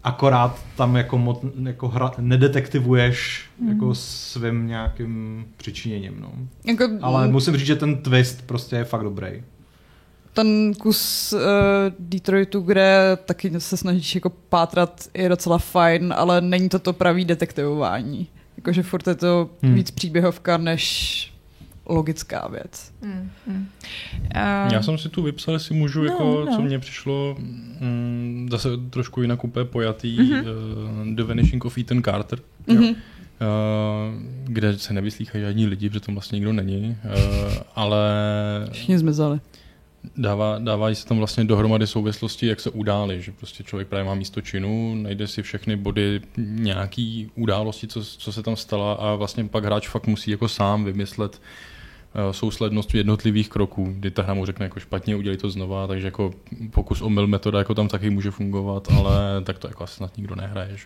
[0.04, 3.68] akorát tam jako, mod, jako hra, nedetektivuješ hmm.
[3.68, 6.16] jako svým nějakým přičiněním.
[6.20, 6.32] No.
[6.64, 9.42] Jako, Ale musím říct, že ten twist prostě je fakt dobrý.
[10.32, 11.40] Ten kus uh,
[11.98, 17.24] Detroitu, kde taky se snažíš jako pátrat, je docela fajn, ale není to to pravý
[17.24, 18.28] detektivování.
[18.56, 19.74] Jakože furt je to hmm.
[19.74, 21.35] víc příběhovka, než
[21.88, 22.92] logická věc.
[23.02, 23.68] Mm, mm.
[24.66, 26.56] Uh, Já jsem si tu vypsal, jestli můžu, no, jako, no.
[26.56, 30.40] co mně přišlo mm, zase trošku jinak úplně pojatý, mm-hmm.
[30.40, 32.38] uh, The Vanishing of Ethan Carter.
[32.68, 32.90] Mm-hmm.
[32.90, 32.96] Uh,
[34.44, 38.00] kde se nevyslýchají žádní lidi, protože tam vlastně nikdo není, uh, ale...
[38.72, 39.40] Všichni zmizeli.
[40.16, 44.14] Dává, dávají se tam vlastně dohromady souvislosti, jak se udály, že prostě člověk právě má
[44.14, 49.44] místo činu, najde si všechny body nějaký události, co, co se tam stala a vlastně
[49.44, 51.40] pak hráč fakt musí jako sám vymyslet, Eh,
[52.30, 56.30] souslednost jednotlivých kroků, kdy ta hra mu řekne jako špatně, udělej to znova, takže jako
[56.70, 60.16] pokus o mil metoda jako tam taky může fungovat, ale tak to jako asi snad
[60.16, 60.76] nikdo nehraje.
[60.76, 60.84] Že?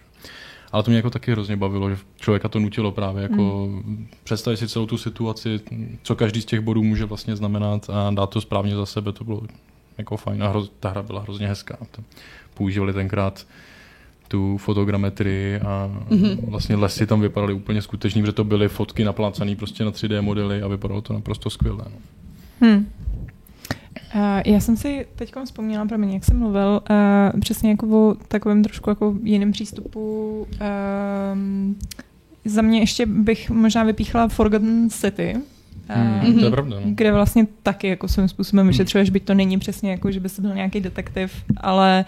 [0.72, 4.08] Ale to mě jako taky hrozně bavilo, že člověka to nutilo právě jako mm.
[4.24, 5.60] představit si celou tu situaci,
[6.02, 9.24] co každý z těch bodů může vlastně znamenat a dát to správně za sebe, to
[9.24, 9.42] bylo
[9.98, 11.78] jako fajn a hroz, ta hra byla hrozně hezká.
[12.54, 13.46] Používali tenkrát
[14.30, 16.50] tu fotogrametrii a mm-hmm.
[16.50, 20.62] vlastně lesy tam vypadaly úplně skutečný, protože to byly fotky naplácané prostě na 3D modely
[20.62, 21.84] a vypadalo to naprosto skvěle.
[21.84, 21.96] No.
[22.60, 22.86] Hmm.
[24.14, 28.14] Uh, já jsem si teď vzpomněla, pro mě, jak jsem mluvil, uh, přesně jako o
[28.28, 30.46] takovém trošku jako jiném přístupu.
[30.52, 31.38] Uh,
[32.44, 35.36] za mě ještě bych možná vypíchla Forgotten City,
[35.94, 36.76] Hmm, to je pravda.
[36.84, 36.90] No.
[36.94, 40.54] Kde vlastně taky jako svým způsobem vyšetřuješ, byť to není přesně jako, že bys byl
[40.54, 42.04] nějaký detektiv, ale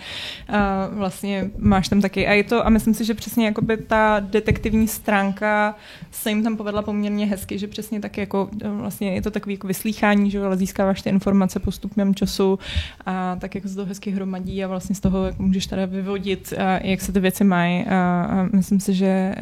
[0.49, 2.27] uh, vlastně máš tam taky.
[2.27, 5.75] A je to, a myslím si, že přesně jako by ta detektivní stránka
[6.11, 9.67] se jim tam povedla poměrně hezky, že přesně tak jako vlastně je to takový jako
[9.67, 12.59] vyslýchání, že ale získáváš ty informace postupem času
[13.07, 16.55] a tak jako se to hezky hromadí a vlastně z toho jako můžeš teda vyvodit,
[16.59, 17.85] a jak se ty věci mají.
[17.85, 19.35] A, a myslím si, že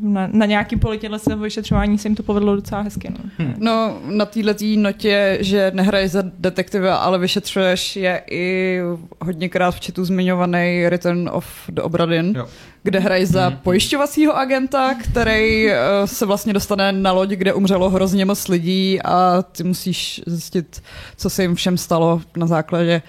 [0.00, 3.10] na, na nějaký poli těchto vyšetřování se jim to povedlo docela hezky.
[3.10, 3.30] No.
[3.38, 3.54] Hmm.
[3.58, 8.78] no na této notě, že nehraješ za detektiva, ale vyšetřuješ, je i
[9.22, 12.46] hodněkrát v četu zmiňovaný Return of the Obradin, jo.
[12.82, 13.56] kde hraješ za mm.
[13.56, 15.72] pojišťovacího agenta, který uh,
[16.04, 20.82] se vlastně dostane na loď, kde umřelo hrozně moc lidí a ty musíš zjistit,
[21.16, 23.02] co se jim všem stalo na základě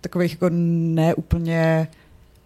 [0.00, 1.88] takových jako neúplně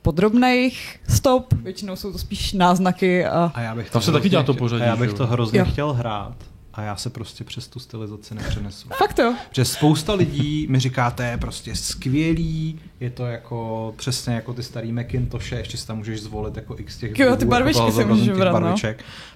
[0.02, 3.26] podrobných stop, většinou jsou to spíš náznaky.
[3.26, 4.82] A, a já bych to, se taky dělá to pořadí.
[4.82, 5.64] A já bych to hrozně jo.
[5.64, 6.34] chtěl hrát
[6.74, 8.88] a já se prostě přes tu stylizaci nepřenesu.
[8.88, 9.34] Fakt jo.
[9.50, 14.62] Že spousta lidí mi říká, to je prostě skvělý, je to jako přesně jako ty
[14.62, 18.04] starý Macintoshe, ještě si tam můžeš zvolit jako x těch Jo, ty barvičky jako si
[18.04, 18.74] můžeš vybrat, no.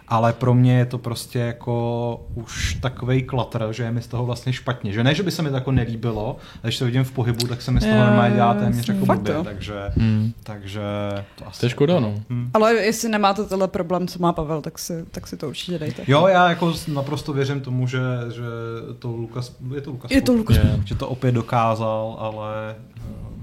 [0.08, 4.26] Ale pro mě je to prostě jako už takový klatr, že je mi z toho
[4.26, 4.92] vlastně špatně.
[4.92, 7.46] Že ne, že by se mi to jako nelíbilo, ale když to vidím v pohybu,
[7.46, 10.32] tak se mi z toho normálně dělá téměř jako blbě, takže, hmm.
[10.42, 10.80] takže
[11.34, 11.60] to asi...
[11.60, 12.14] To je škoda, no.
[12.30, 12.50] Hmm.
[12.54, 16.02] Ale jestli nemáte tenhle problém, co má Pavel, tak si, tak si to určitě dejte.
[16.06, 18.00] Jo, já jako naprosto věřím tomu, že,
[18.34, 18.42] že
[18.98, 20.56] to Lukas, je to Lukas, je to Lukas.
[20.84, 22.74] že to opět dokázal, ale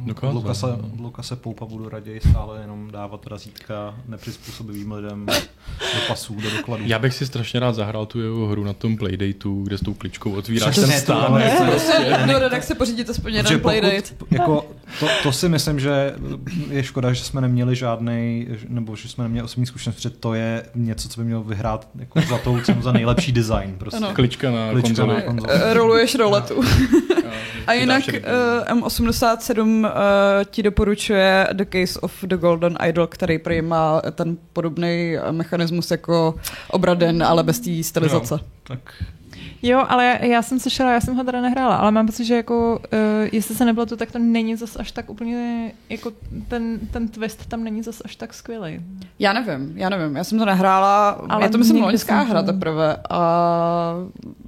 [0.06, 0.36] Dokázal.
[0.36, 1.04] Lukase, no.
[1.04, 5.26] Lukase Poupa budu raději stále jenom dávat razítka nepřizpůsobivým lidem
[5.96, 6.84] do pasů, do dokladů.
[6.86, 9.94] Já bych si strašně rád zahrál tu jeho hru na tom playdateu, kde s tou
[9.94, 11.42] kličkou otvíráš ten stán.
[12.28, 14.16] Do redakce pořídit aspoň jeden playdate.
[14.32, 14.66] Jako,
[15.00, 16.16] to, to, si myslím, že
[16.70, 20.66] je škoda, že jsme neměli žádný, nebo že jsme neměli osobní zkušenost, protože to je
[20.76, 23.76] něco, co by mělo vyhrát jako za tou cenu za nejlepší design.
[23.78, 23.98] Prostě.
[23.98, 24.14] Ano.
[24.14, 25.16] Klička na Klička konzoli.
[25.16, 25.74] Na konzoli.
[25.74, 26.64] Roluješ roletu.
[27.68, 33.62] A jinak uh, M87 uh, ti doporučuje The Case of the Golden Idol, který prý
[33.62, 36.36] má ten podobný mechanismus jako
[36.70, 38.34] obraden, ale bez té stylizace.
[38.34, 38.80] Jo, tak
[39.66, 42.80] Jo, ale já jsem slyšela, já jsem ho teda nehrála, ale mám pocit, že jako,
[42.94, 46.12] uh, jestli se nebylo to, tak to není zas až tak úplně, jako
[46.48, 48.80] ten, ten twist tam není zas až tak skvělý.
[49.20, 52.98] Já nevím, já nevím, já jsem to nehrála, ale je to myslím loňská hra teprve
[53.10, 53.96] a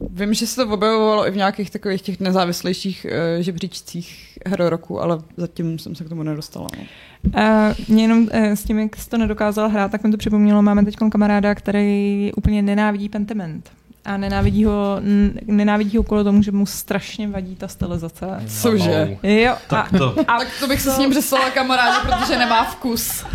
[0.09, 5.01] vím, že se to objevovalo i v nějakých takových těch nezávislejších uh, žebříčcích her roku,
[5.01, 6.68] ale zatím jsem se k tomu nedostala.
[6.78, 6.84] No.
[7.26, 10.86] Uh, mě jenom s tím, jak jsi to nedokázal hrát, tak mi to připomnělo, máme
[10.86, 13.72] teď kamaráda, který úplně nenávidí Pentiment
[14.08, 15.01] a nenávidí ho,
[15.45, 18.26] nenávidí ho kvůli tomu, že mu strašně vadí ta stylizace.
[18.62, 19.18] Cože?
[19.24, 19.55] Jo.
[19.68, 20.16] Tak to.
[20.28, 23.26] A, tak to bych se s ním přestala kamarádi, protože nemá vkus.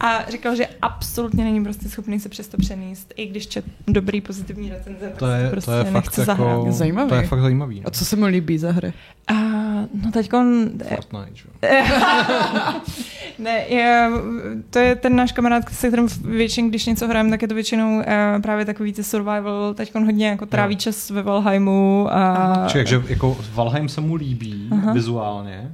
[0.00, 4.70] A říkal, že absolutně není prostě schopný se přesto přenést, i když čet dobrý pozitivní
[4.70, 6.72] recenze, to je, prostě to je fakt jako, zahrát.
[6.72, 7.08] Zajímavý.
[7.08, 7.80] To je fakt zajímavý.
[7.80, 7.86] No.
[7.86, 8.92] A co se mu líbí za hry?
[9.28, 9.34] A,
[10.04, 10.70] no teďkon...
[10.88, 11.42] Fortnite,
[13.38, 14.10] ne, je,
[14.70, 17.96] to je ten náš kamarád, se kterým většinou, když něco hrajeme, tak je to většinou
[17.96, 18.04] uh,
[18.42, 22.08] právě takový ty survival, teď hodně jako tráví čas ve Valheimu.
[22.10, 22.64] A...
[22.66, 24.92] Čiže že jako Valheim se mu líbí Aha.
[24.92, 25.72] vizuálně,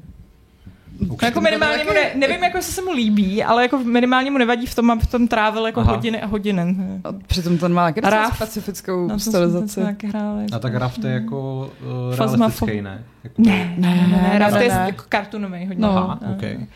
[1.11, 1.27] Okay.
[1.27, 4.75] Jako minimálně mu ne, nevím, jako se mu líbí, ale jako minimálně mu nevadí v
[4.75, 5.93] tom, aby v tom trávil jako Aha.
[5.93, 6.77] hodiny a hodiny.
[7.05, 8.01] A přitom ten má nějaký
[8.35, 9.81] specifickou no, stylizaci.
[10.53, 11.71] A tak Raft je jako
[12.11, 13.05] uh, realistický, ne?
[13.25, 14.65] Jako ne, ne, ne, ne, ne, Raft ne, ne.
[14.65, 15.83] je jako kartunový hodně.
[15.83, 15.97] No.
[15.97, 16.67] Aha, okay.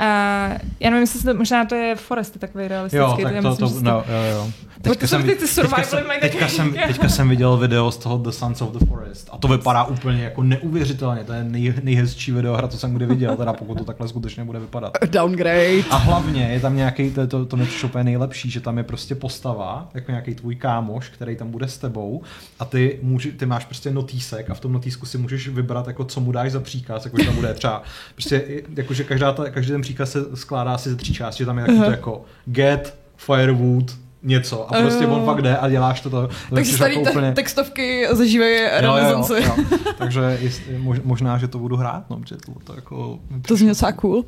[0.00, 3.22] Uh, já nevím, jestli to, možná to je Forest takový realistický.
[3.22, 4.50] Jo, tak to, to, to, no, jo, jo.
[4.82, 8.62] Teďka jsem, ty teďka, jsem, teďka, jsem, teďka jsem viděl video z toho The Sons
[8.62, 11.24] of the Forest a to vypadá úplně jako neuvěřitelně.
[11.24, 14.58] To je nej, nejhezčí videohra, co jsem kdy viděl, teda pokud to takhle skutečně bude
[14.58, 14.92] vypadat.
[15.06, 15.82] Downgrade.
[15.90, 19.14] A hlavně je tam nějaký, to, to, to nepřišlo úplně nejlepší, že tam je prostě
[19.14, 22.22] postava, jako nějaký tvůj kámoš, který tam bude s tebou
[22.58, 26.04] a ty, můži, ty máš prostě notýsek a v tom notýsku si můžeš vybrat, jako
[26.04, 27.82] co mu dáš za příkaz, jako že tam bude třeba,
[28.14, 31.64] prostě jakože každá ta, každý ten příkaz se skládá asi ze tří částí, tam je
[31.64, 31.84] uh-huh.
[31.84, 33.92] to jako get, firewood,
[34.24, 36.10] něco a prostě uh, on fakt jde a děláš to.
[36.10, 37.32] to Takže tady jako úplně...
[37.32, 39.34] textovky zažívají renesanci.
[39.98, 43.18] Takže jestli, možná, že to budu hrát, no, protože to, to jako...
[43.48, 44.24] To zní docela cool.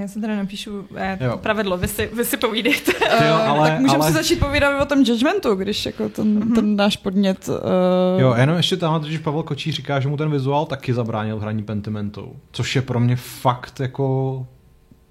[0.00, 2.92] Já se teda napíšu eh, pravidlo, vy si, vy si povídejte.
[3.28, 4.06] Jo, ale, tak můžeme ale...
[4.06, 6.54] si začít povídat o tom judgmentu, když jako ten, mm-hmm.
[6.54, 7.48] ten náš podnět...
[7.48, 8.20] Uh...
[8.20, 11.62] Jo, jenom ještě tam, totiž Pavel Kočí říká, že mu ten vizuál taky zabránil hraní
[11.62, 14.46] Pentimentu, což je pro mě fakt jako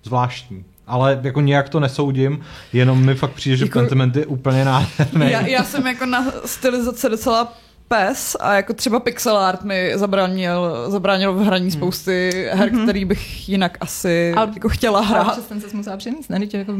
[0.04, 2.40] zvláštní ale jako nějak to nesoudím,
[2.74, 5.32] jenom mi fakt přijde, že jako, Pentiment je úplně nádherný.
[5.32, 7.54] Já, já jsem jako na stylizace docela
[7.92, 11.72] pes a jako třeba pixel art mi zabránil, zabránil v hraní hmm.
[11.72, 12.84] spousty her, mm-hmm.
[12.84, 15.28] který bych jinak asi a, jako chtěla hrát.
[15.28, 16.40] A přes ten se musela přenést, ne?
[16.54, 16.74] Jako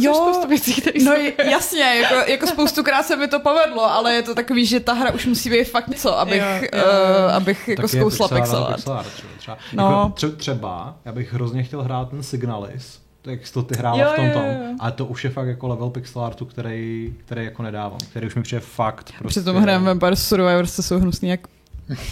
[0.00, 1.12] jo, spoustu věcí, které No
[1.50, 4.92] jasně, jako, jako spoustu krát se mi to povedlo, ale je to takový, že ta
[4.92, 6.84] hra už musí být fakt něco, abych, jo, jo.
[7.26, 8.76] Uh, abych jako zkousla pixel art.
[8.76, 9.08] Pixel art
[9.38, 9.58] třeba.
[9.72, 10.12] No.
[10.22, 14.30] Jako třeba, já bych hrozně chtěl hrát ten Signalis, jak to ty hrála v tom
[14.30, 14.44] tom.
[14.78, 18.34] Ale to už je fakt jako level pixel artu, který, který jako nedávám, který už
[18.34, 19.12] mi přijde fakt.
[19.18, 19.40] Prostě...
[19.40, 21.40] Přitom hrajeme Vampire Survivors, to jsou hnusný jak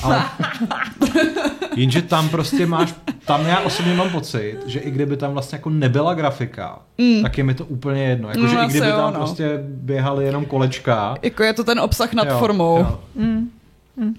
[0.02, 0.22] ale...
[1.76, 2.94] Jenže tam prostě máš,
[3.24, 7.22] tam já osobně mám pocit, že i kdyby tam vlastně jako nebyla grafika, mm.
[7.22, 8.28] tak je mi to úplně jedno.
[8.28, 9.18] Jako, no, že i kdyby jo, tam no.
[9.18, 11.16] prostě běhaly jenom kolečka.
[11.22, 12.78] Jako je to ten obsah nad jo, formou.
[12.78, 13.00] Jo.
[13.14, 13.50] Mm.
[13.96, 14.14] Mm.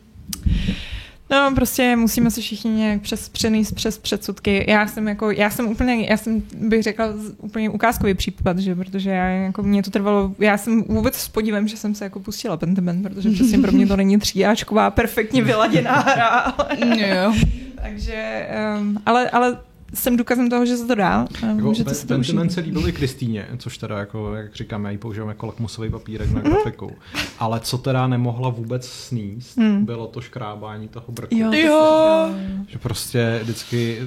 [1.32, 4.66] No, prostě musíme se všichni nějak přes, přenést přes předsudky.
[4.68, 7.06] Já jsem jako, já jsem úplně, já jsem bych řekla
[7.38, 11.68] úplně ukázkový případ, že, protože já jako mě to trvalo, já jsem vůbec s podívem,
[11.68, 15.92] že jsem se jako pustila Pentiment, protože přesně pro mě to není tříáčková, perfektně vyladěná
[15.92, 16.28] hra.
[16.28, 16.78] Ale,
[17.10, 17.34] jo.
[17.82, 18.48] takže,
[18.80, 19.58] um, ale, ale
[19.94, 21.28] jsem důkazem toho, že se to dá.
[21.48, 24.98] Jako můžete se to se líbil i Kristýně, což teda, jako, jak říkám, já ji
[24.98, 26.92] používám jako lakmusový papírek na grafiku.
[27.40, 29.86] Ale co teda nemohla vůbec sníst, mm.
[29.86, 31.36] bylo to škrábání toho brku.
[31.38, 32.30] Jo, jo.
[32.68, 34.00] Že prostě vždycky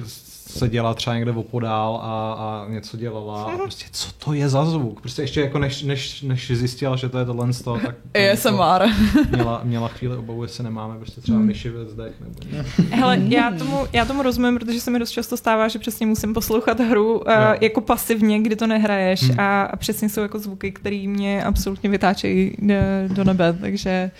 [0.57, 4.65] se dělá třeba někde opodál a, a něco dělala a prostě co to je za
[4.65, 5.01] zvuk?
[5.01, 7.95] Prostě ještě jako než, než, než zjistila, že to je tohle z toho, tak
[8.33, 8.55] ASMR.
[8.55, 11.47] Jako měla, měla chvíli obavu, jestli nemáme prostě třeba hmm.
[11.47, 12.13] myši ve zdech.
[12.19, 12.63] Nebo
[12.95, 16.33] Hele, já tomu, já tomu rozumím, protože se mi dost často stává, že přesně musím
[16.33, 17.25] poslouchat hru uh,
[17.61, 19.39] jako pasivně, kdy to nehraješ hmm.
[19.39, 22.75] a, a přesně jsou jako zvuky, které mě absolutně vytáčejí do,
[23.15, 24.11] do nebe, takže...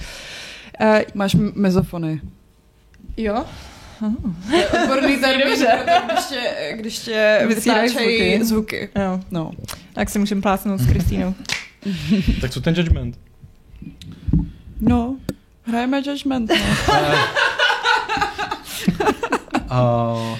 [0.81, 2.21] Uh, Máš mezofony.
[3.17, 3.45] Jo?
[4.83, 8.45] Odborný termín, když tě, když tě vytáčejí zvuky.
[8.45, 8.89] zvuky.
[8.95, 9.19] Jo.
[9.31, 9.51] No.
[9.93, 11.35] Tak si můžeme plásnout s Kristýnou.
[12.41, 13.19] tak co ten judgment?
[14.81, 15.15] No,
[15.63, 16.51] hrajeme judgment.
[16.51, 16.95] No.
[19.71, 20.39] uh,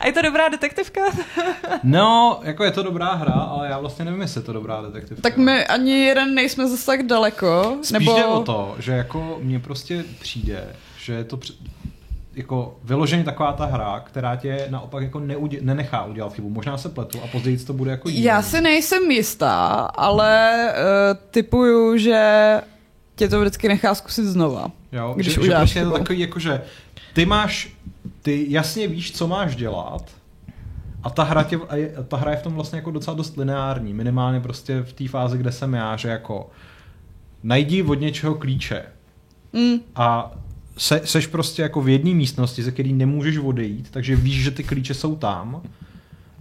[0.00, 1.00] a je to dobrá detektivka?
[1.82, 5.22] no, jako je to dobrá hra, ale já vlastně nevím, jestli je to dobrá detektivka.
[5.22, 7.78] Tak my ani jeden nejsme zase tak daleko.
[7.82, 8.16] Spíš nebo...
[8.16, 11.38] jde o to, že jako mně prostě přijde, že je to
[12.38, 16.50] jako vyloženě taková ta hra, která tě naopak jako neudě, nenechá udělat chybu.
[16.50, 18.22] Možná se pletu a později to bude jako jiný.
[18.22, 19.64] Já si nejsem jistá,
[19.94, 22.60] ale uh, typuju, že
[23.16, 24.70] tě to vždycky nechá zkusit znova.
[24.92, 26.62] Jo, když že, uděláš že prostě je to takový, jako, že
[27.14, 27.72] ty máš,
[28.22, 30.04] ty jasně víš, co máš dělat,
[31.02, 31.58] a ta hra, tě,
[32.08, 35.38] ta hra je v tom vlastně jako docela dost lineární, minimálně prostě v té fázi,
[35.38, 36.50] kde jsem já, že jako
[37.42, 38.84] najdi od něčeho klíče
[39.52, 39.78] mm.
[39.94, 40.32] a
[40.78, 44.64] se, seš prostě jako v jedné místnosti, ze který nemůžeš odejít, takže víš, že ty
[44.64, 45.62] klíče jsou tam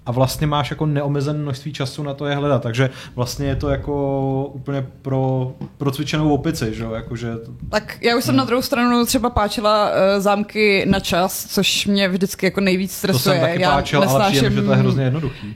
[0.06, 3.70] a vlastně máš jako neomezené množství času na to je hledat, takže vlastně je to
[3.70, 7.34] jako úplně pro, pro cvičenou opici, že jo, jakože...
[7.70, 8.38] Tak já už jsem hmm.
[8.38, 13.36] na druhou stranu třeba páčila uh, zámky na čas, což mě vždycky jako nejvíc stresuje.
[13.36, 14.22] To jsem taky já páčil, nesnáším...
[14.22, 15.56] ale přijím, že to je hrozně jednoduchý.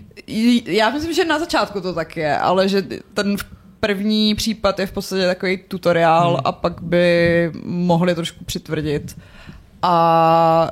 [0.65, 3.35] Já myslím, že na začátku to tak je, ale že ten
[3.81, 6.41] první případ je v podstatě takový tutoriál hmm.
[6.45, 9.15] a pak by mohli trošku přitvrdit.
[9.81, 10.71] A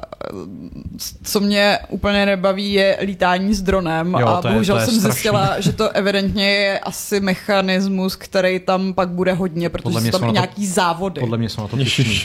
[1.23, 5.11] co mě úplně nebaví, je lítání s dronem jo, a bohužel je, jsem strašný.
[5.11, 10.21] zjistila, že to evidentně je asi mechanismus, který tam pak bude hodně, protože jsou tam
[10.21, 11.21] to, nějaký závody.
[11.21, 11.77] Podle mě jsou na to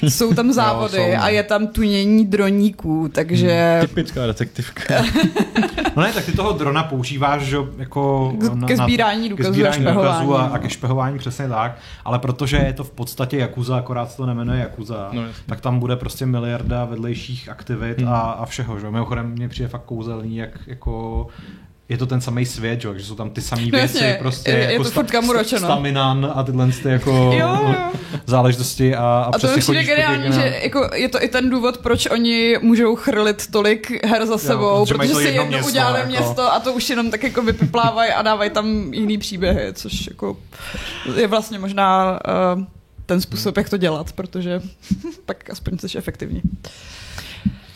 [0.03, 3.77] Jsou tam závody jo, jsou, a je tam tunění droníků, takže...
[3.79, 4.95] Hmm, typická detektivka.
[5.97, 8.33] no ne, tak ty toho drona používáš, že jako...
[8.55, 10.27] Na, ke sbírání důkazů, ke sbírání a špehování.
[10.27, 14.11] Důkazů a, a ke špehování přesně tak, ale protože je to v podstatě Jakuza, akorát
[14.11, 18.09] se to nemenuje Jakuza, no, tak tam bude prostě miliarda vedlejších aktivit hmm.
[18.09, 18.91] a, a všeho, že?
[18.91, 21.27] Mimochodem mě přijde fakt kouzelný, jak jako
[21.89, 24.51] je to ten samý svět, že, že jsou tam ty samé no, věci, jasně, prostě
[24.51, 24.85] je, jako je to
[25.45, 27.75] sta, staminan a tyhle ty jako jo, jo.
[28.27, 31.79] záležitosti a, a, a to je přijde geniální, že jako je to i ten důvod,
[31.79, 36.11] proč oni můžou chrlit tolik her za sebou, jo, protože, si jedno město, udělali jako...
[36.11, 40.37] město a to už jenom tak jako vypiplávají a dávají tam jiný příběhy, což jako
[41.17, 42.19] je vlastně možná
[42.57, 42.65] uh,
[43.07, 44.61] ten způsob, jak to dělat, protože
[45.27, 46.43] pak aspoň jsi efektivní.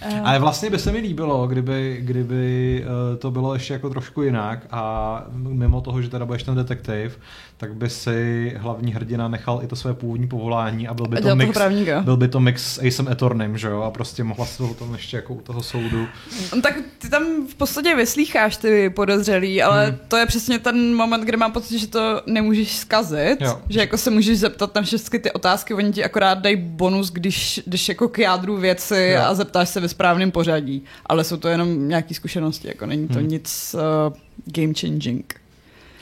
[0.01, 0.21] Eh.
[0.21, 4.67] Ale vlastně by se mi líbilo, kdyby, kdyby eh, to bylo ještě jako trošku jinak
[4.71, 7.19] a mimo toho, že teda budeš ten detektiv,
[7.59, 11.37] tak by si hlavní hrdina nechal i to své původní povolání a byl by to,
[11.37, 11.59] mix,
[12.01, 14.93] byl by to mix s Acem Etornem, že jo, a prostě mohla se to tom
[14.93, 16.07] ještě jako u toho soudu.
[16.55, 19.99] No, tak ty tam v podstatě vyslýcháš ty podezřelý, ale hmm.
[20.09, 23.61] to je přesně ten moment, kdy mám pocit, že to nemůžeš zkazit, jo.
[23.69, 27.61] že jako se můžeš zeptat na všechny ty otázky, oni ti akorát dají bonus, když
[27.67, 29.23] jdeš jako k jádru věci jo.
[29.27, 33.19] a zeptáš se ve správném pořadí, ale jsou to jenom nějaké zkušenosti, jako není to
[33.19, 33.29] hmm.
[33.29, 35.48] nic uh, game changing.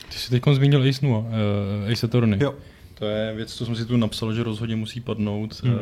[0.09, 2.39] Ty jsi teď zmínil Ace Nua, uh, Ace Attorney.
[2.43, 2.53] Jo.
[2.99, 5.63] To je věc, co jsem si tu napsal, že rozhodně musí padnout.
[5.63, 5.73] Hmm.
[5.73, 5.79] Uh,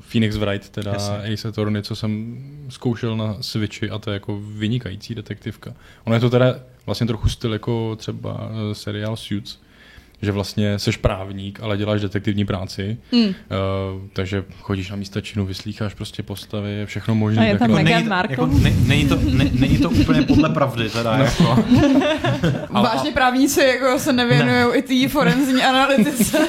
[0.00, 1.16] Phoenix Wright, teda Jasně.
[1.16, 5.74] Ace Attorney, co jsem zkoušel na Switchi a to je jako vynikající detektivka.
[6.04, 6.54] Ono je to teda
[6.86, 9.58] vlastně trochu styl jako třeba eh, seriál Suits,
[10.22, 13.20] že vlastně seš právník, ale děláš detektivní práci, mm.
[13.20, 13.32] uh,
[14.12, 17.42] takže chodíš na místa činu, vyslýcháš prostě postavy, všechno možné.
[17.42, 20.48] A je tam jako, není, to, jako, ne, není, to, ne, není to úplně podle
[20.48, 21.16] pravdy teda.
[21.16, 21.24] No.
[21.24, 21.64] Jako.
[22.82, 24.78] Vážně právníci jako se nevěnují ne.
[24.78, 26.38] i té forenzní analytice.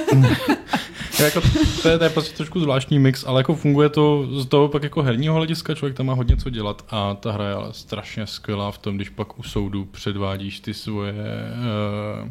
[1.19, 1.41] jako,
[1.81, 4.83] to, je, to je prostě trošku zvláštní mix, ale jako funguje to z toho pak
[4.83, 8.27] jako herního hlediska, člověk tam má hodně co dělat a ta hra je ale strašně
[8.27, 12.29] skvělá v tom, když pak u soudu předvádíš ty svoje uh,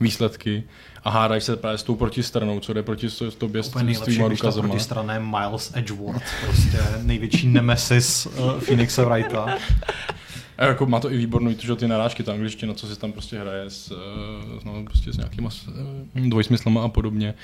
[0.00, 0.64] výsledky
[1.04, 4.68] a hádáš se právě s tou protistranou, co jde proti tobě s, s tvýma důkazama.
[4.68, 9.58] protistrané Miles Edgeworth, prostě největší nemesis uh, Phoenixa Wrighta.
[10.58, 13.38] A jako má to i výbornou, že ty narážky tam angličtina, co si tam prostě
[13.38, 15.50] hraje s, eh, no, prostě s nějakýma
[16.14, 17.34] eh, dvojsmyslama a podobně.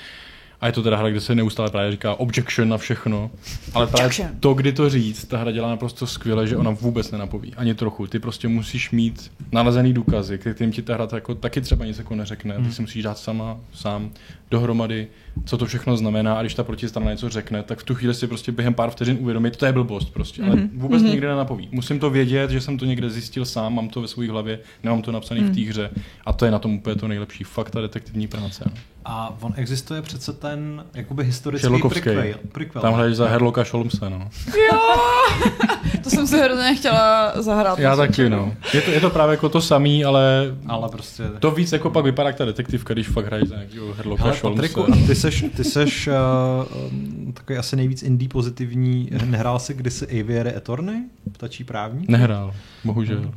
[0.61, 3.31] A je to teda hra, kde se neustále právě říká objection na všechno.
[3.73, 7.53] Ale právě to, kdy to říct, ta hra dělá naprosto skvěle, že ona vůbec nenapoví.
[7.55, 8.07] Ani trochu.
[8.07, 12.15] Ty prostě musíš mít nalezený důkazy, kterým ti ta hra jako, taky třeba nic jako
[12.15, 12.55] neřekne.
[12.55, 12.71] Ty hmm.
[12.71, 14.11] si musíš dát sama, sám
[14.51, 15.07] dohromady,
[15.45, 16.37] co to všechno znamená.
[16.37, 19.17] A když ta protistrana něco řekne, tak v tu chvíli si prostě během pár vteřin
[19.21, 20.43] uvědomit, to je blbost prostě.
[20.43, 20.69] Ale mm-hmm.
[20.73, 21.09] vůbec mm-hmm.
[21.09, 21.69] nikdy nenapoví.
[21.71, 25.01] Musím to vědět, že jsem to někde zjistil sám, mám to ve své hlavě, nemám
[25.01, 25.49] to napsané mm.
[25.49, 25.89] v té hře.
[26.25, 27.43] A to je na tom úplně to nejlepší.
[27.43, 28.63] Fakt ta detektivní práce.
[28.65, 28.71] No.
[29.05, 32.81] A on existuje přece ten jakoby historický prequel, prequel.
[32.81, 34.29] Tam hraješ za Herloka Sholmesa, no.
[34.71, 34.79] Jo!
[36.03, 37.79] to jsem si hrozně chtěla zahrát.
[37.79, 38.53] Já taky, no.
[38.73, 41.23] Je to, je to právě jako to samý, ale, ale prostě...
[41.39, 44.35] to víc jako pak vypadá jak ta detektivka, když fakt hraješ za nějakého Herloka Hele,
[44.35, 44.81] Sholmesa.
[45.07, 49.09] ty seš, ty seš uh, takový asi nejvíc indie pozitivní.
[49.25, 51.03] Nehrál jsi kdysi Aviary Attorney?
[51.31, 52.09] Ptačí právník?
[52.09, 53.17] Nehrál, bohužel.
[53.17, 53.31] Hmm.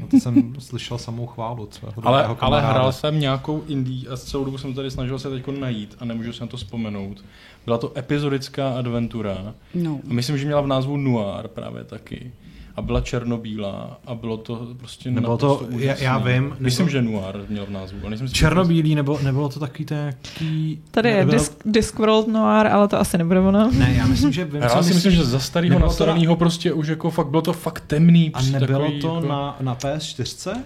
[0.00, 1.68] No to jsem slyšel samou chválu
[2.02, 5.96] ale, ale hrál jsem nějakou indie a celou dobu jsem tady snažil se teď najít
[5.98, 7.24] a nemůžu se na to vzpomenout.
[7.64, 9.54] Byla to epizodická adventura.
[9.74, 10.00] No.
[10.10, 12.32] A myslím, že měla v názvu Noir právě taky
[12.76, 16.42] a byla černobílá a bylo to prostě Nebylo to, já, já vím.
[16.42, 16.56] Nebo...
[16.58, 17.98] Myslím, že Noir měl v názvu.
[18.00, 20.82] Ale nejsem Černobílý, nebo nebylo to takový taký...
[20.90, 21.38] Tady je nebylo...
[21.38, 23.70] Disc, Discworld Noir, ale to asi nebude ono.
[23.70, 26.36] Ne, já myslím, že vím, Já si myslím, že za starého nastaveného na...
[26.36, 28.30] prostě už jako fakt bylo to fakt temný.
[28.34, 29.26] A nebylo takový, to jako...
[29.26, 30.56] na, na PS4?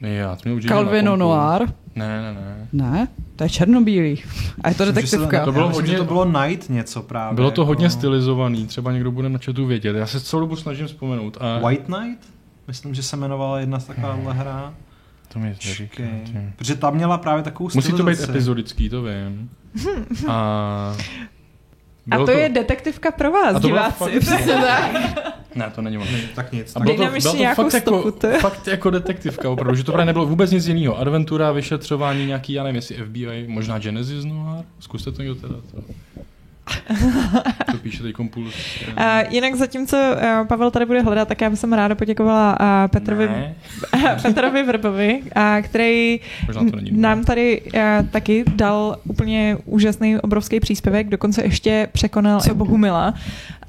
[0.00, 1.68] Já, to mě Calvino Noir.
[1.94, 2.68] Ne, ne, ne.
[2.72, 4.22] Ne, to je černobílý.
[4.60, 5.44] A je to detektivka.
[5.44, 7.34] To bylo hodně, to bylo Night něco právě.
[7.34, 7.66] Bylo to jako...
[7.66, 9.96] hodně stylizovaný, třeba někdo bude na chatu vědět.
[9.96, 11.36] Já se celou dobu snažím vzpomenout.
[11.40, 11.58] A...
[11.58, 12.26] White Knight?
[12.68, 14.74] Myslím, že se jmenovala jedna z taková hra.
[15.28, 16.02] To mi neříká.
[16.56, 19.50] Protože tam měla právě takovou Musí to být epizodický, to vím.
[20.28, 20.96] A
[22.10, 24.20] a to, to je detektivka pro vás, a to diváci.
[24.20, 24.46] Fakt...
[25.54, 26.06] ne, to není ono.
[26.34, 26.76] Tak nic.
[26.76, 30.26] A bylo to, bylo to fakt, jako, fakt jako detektivka, opravdu, že to právě nebylo
[30.26, 30.98] vůbec nic jiného.
[30.98, 34.64] Adventura, vyšetřování, nějaký, já nevím, jestli FBI, možná Genesis Noir.
[34.80, 35.54] Zkuste to někdo teda.
[35.54, 35.82] To.
[37.72, 38.54] To píše teď kompuls.
[38.88, 43.54] Uh, jinak zatímco uh, Pavel tady bude hledat, tak já bych ráda poděkovala uh, Petrovi,
[44.22, 46.20] Petrovi Vrbovi, uh, který
[46.90, 52.50] nám tady uh, taky dal úplně úžasný, obrovský příspěvek, dokonce ještě překonal Co?
[52.50, 53.14] i Bohumila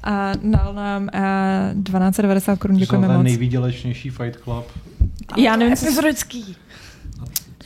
[0.04, 2.76] a dal nám uh, 1290 korun.
[2.76, 3.24] Děkujeme moc.
[3.24, 4.64] nejvýdělečnější Fight Club.
[5.36, 5.86] Já nevím, co...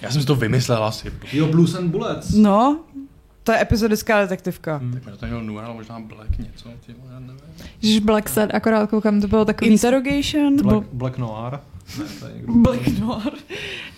[0.03, 1.13] Já jsem si to vymyslel asi.
[1.33, 2.35] Jo, Blues and Bullets.
[2.35, 2.81] No,
[3.45, 4.77] to je epizodická detektivka.
[4.77, 5.01] Hmm.
[5.05, 7.41] Tak to měl Noir, ale možná Black něco, ty, já nevím.
[7.81, 9.71] Když Black Sad, akorát koukám, to bylo takový...
[9.71, 10.57] Interrogation?
[10.57, 11.59] Black, Black Noir.
[12.47, 13.33] Black Noir.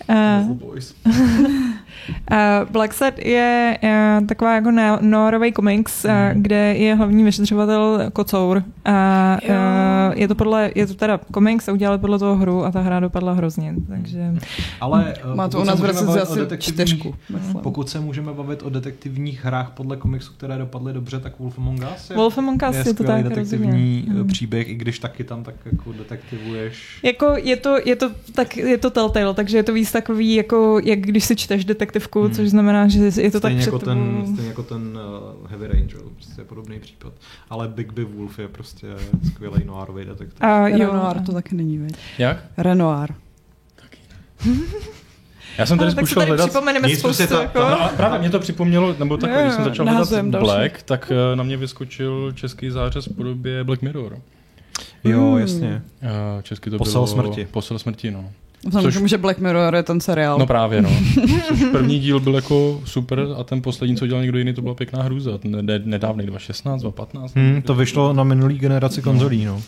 [0.08, 0.94] Uh, Boys.
[1.06, 4.70] Uh, Black Set je uh, taková jako
[5.00, 6.42] norový komiks, uh, mm.
[6.42, 8.62] kde je hlavní vyšetřovatel kocour.
[8.84, 12.70] A uh, je to podle, je to teda komiks a udělali podle toho hru a
[12.70, 14.34] ta hra dopadla hrozně, takže...
[14.80, 17.14] Ale uh, má to u nás v asi čtyřku.
[17.62, 21.80] Pokud se můžeme bavit o detektivních hrách podle komiksu, které dopadly dobře, tak Wolf Among
[21.96, 24.18] Us je, Wolf Among Us je, je to tak detektivní rozumím.
[24.18, 24.26] Mhm.
[24.26, 27.00] příběh, i když taky tam tak jako detektivuješ.
[27.02, 30.80] Jako je to, je to, tak, je to Telltale, takže je to víc takový, jako
[30.84, 32.34] jak když si čteš detektivku, hmm.
[32.34, 34.98] což znamená, že je to stejně tak jako ten, Stejně jako ten
[35.42, 37.12] uh, Heavy Rain, prostě je podobný případ.
[37.50, 38.86] Ale Big Big Wolf je prostě
[39.26, 40.42] skvělý noirový detektiv.
[40.42, 41.94] A jo, Renoir to taky není, veď?
[42.18, 42.44] Jak?
[42.56, 43.10] Renoir.
[43.74, 43.98] Taky.
[45.58, 46.50] Já jsem tady zkušel tady hledat...
[46.50, 47.58] Připomeneme Nic, spoustu, to, jako...
[47.58, 50.84] no, právě mě to připomnělo, nebo tak, když jsem začal hledat Black, další.
[50.84, 54.18] tak uh, na mě vyskočil český zářez v podobě Black Mirror.
[55.10, 55.82] Jo, jasně.
[56.02, 57.06] Uh, česky to Posel bylo...
[57.06, 57.48] smrti.
[57.50, 58.24] Posel smrti, no.
[58.66, 59.10] Vzhledem Což...
[59.10, 60.38] že Black Mirror je ten seriál.
[60.38, 60.90] No právě, no.
[61.48, 64.74] Což první díl byl jako super a ten poslední, co dělal někdo jiný, to byla
[64.74, 65.38] pěkná hrůza.
[65.44, 67.36] Ne, nedávný 2016, 2015.
[67.36, 69.62] Hmm, to vyšlo na minulý generaci konzolí, no.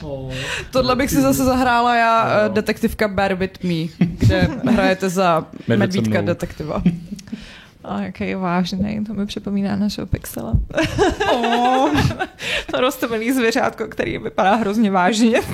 [0.00, 0.10] Uh.
[0.10, 0.32] Oh.
[0.70, 6.20] Tohle bych si zase zahrála já, uh, detektivka Bear With Me, kde hrajete za medvídka
[6.20, 6.82] detektiva.
[7.84, 10.52] A jaký je vážný, to mi připomíná našeho Pixela.
[11.32, 11.90] oh.
[12.70, 15.40] to roztomilý zvěřátko, který vypadá hrozně vážně.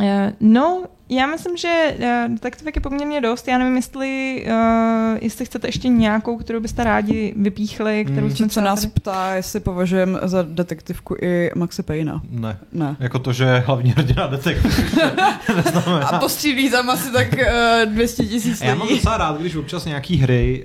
[0.00, 3.48] Eh, no, já myslím, že uh, detektivek je poměrně dost.
[3.48, 8.36] Já nevím, jestli, uh, jestli chcete ještě nějakou, kterou byste rádi vypíchli, kterou hmm.
[8.36, 12.22] jsme se nás ptá, jestli považujeme za detektivku i Maxe Payna.
[12.30, 12.58] Ne.
[12.72, 12.96] ne.
[13.00, 14.94] Jako to, že hlavní hrdina detektiv.
[16.06, 20.16] A postřílí tam asi tak uh, 200 tisíc Já mám docela rád, když občas nějaký
[20.16, 20.64] hry,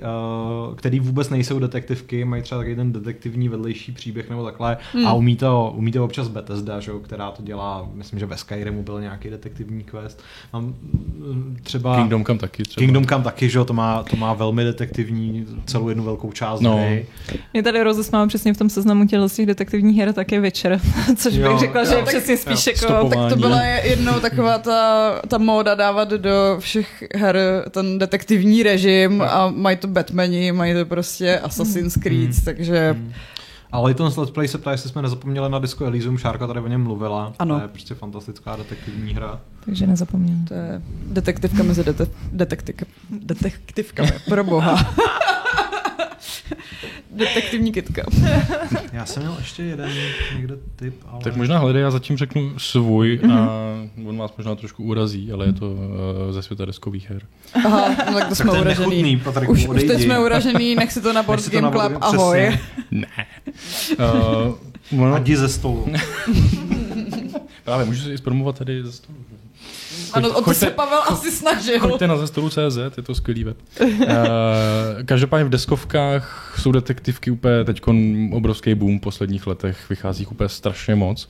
[0.68, 5.06] uh, které vůbec nejsou detektivky, mají třeba taky ten detektivní vedlejší příběh nebo takhle hmm.
[5.06, 8.82] a umí to, umí to občas Bethesda, že, která to dělá, myslím, že ve Skyrimu
[8.82, 10.22] byl nějaký detektivní quest
[10.52, 11.96] Mám mm, třeba...
[11.96, 12.80] Kingdom Come taky třeba.
[12.84, 16.76] Kingdom Come taky, že to má, to má velmi detektivní celou jednu velkou část no.
[16.76, 17.06] hry.
[17.52, 20.80] Mě tady rozesmávám přesně v tom seznamu těch, těch detektivních her také večer,
[21.16, 23.08] což jo, bych řekla, jo, že je přesně spíš jo, jako...
[23.08, 27.38] Tak to byla jednou taková ta, ta móda dávat do všech her
[27.70, 32.44] ten detektivní režim a mají to Batmani, mají to prostě Assassin's Creed, hmm.
[32.44, 32.92] takže...
[32.92, 33.12] Hmm.
[33.72, 36.68] A Layton's Let's Play se ptá, jestli jsme nezapomněli na Disco Elysium, Šárka tady o
[36.68, 37.32] něm mluvila.
[37.38, 37.56] Ano.
[37.56, 39.40] To je prostě fantastická detektivní hra.
[39.64, 40.36] Takže nezapomněl.
[40.48, 44.76] To je detektivka mezi dete- detektiv- detektivkami, pro boha.
[47.10, 48.02] Detektivní kitka.
[48.92, 49.90] já jsem měl ještě jeden
[50.36, 51.24] někde typ, ale...
[51.24, 53.32] Tak možná hledej, já zatím řeknu svůj mm-hmm.
[53.32, 55.78] a on vás možná trošku urazí, ale je to uh,
[56.30, 57.22] ze světa deskových her.
[57.54, 58.88] Aha, no tak to jsme tak uražený.
[58.88, 62.58] Nechutný, Patrik, už, už teď jsme uražený, nech si to na Board Game Club, ahoj.
[62.90, 63.26] Ne.
[64.92, 65.14] Uh, ono...
[65.14, 65.86] Adi ze stolu.
[67.64, 69.18] Právě, můžu si i zpromovat tady ze stolu.
[70.12, 71.78] Ano, o to se Pavel asi snažil.
[71.78, 73.56] Choďte na zestolu.cz, je to skvělý web.
[73.80, 73.88] uh,
[75.04, 77.82] každopádně v deskovkách jsou detektivky úplně teď
[78.32, 81.28] obrovský boom v posledních letech, vychází úplně strašně moc.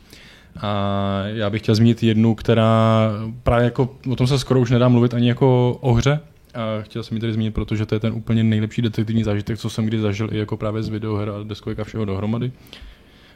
[0.60, 3.10] A já bych chtěl zmínit jednu, která
[3.42, 6.20] právě jako, o tom se skoro už nedá mluvit ani jako o hře,
[6.54, 9.70] a chtěl jsem ji tady zmínit, protože to je ten úplně nejlepší detektivní zážitek, co
[9.70, 12.52] jsem kdy zažil i jako právě z videoher a deskovek a všeho dohromady.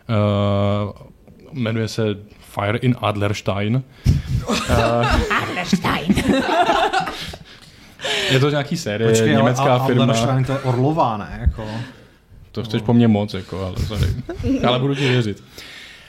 [0.08, 0.92] Uh,
[1.52, 2.16] jmenuje se
[2.52, 3.82] Fire in Adlerstein.
[5.42, 6.14] Adlerstein.
[8.30, 10.02] je to nějaký série, Počkej, německá ale firma.
[10.02, 11.38] Adlerstein to je Orlová, ne?
[11.40, 11.66] Jako...
[12.52, 14.06] To chceš po mně moc, jako, ale sorry.
[14.66, 15.44] ale budu ti věřit.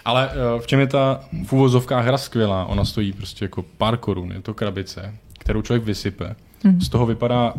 [0.06, 2.66] Ale uh, v čem je ta v úvozovkách hra skvělá?
[2.66, 6.36] Ona stojí prostě jako pár korun, je to krabice, kterou člověk vysype.
[6.64, 6.82] Mm.
[6.82, 7.54] Z toho vypadá,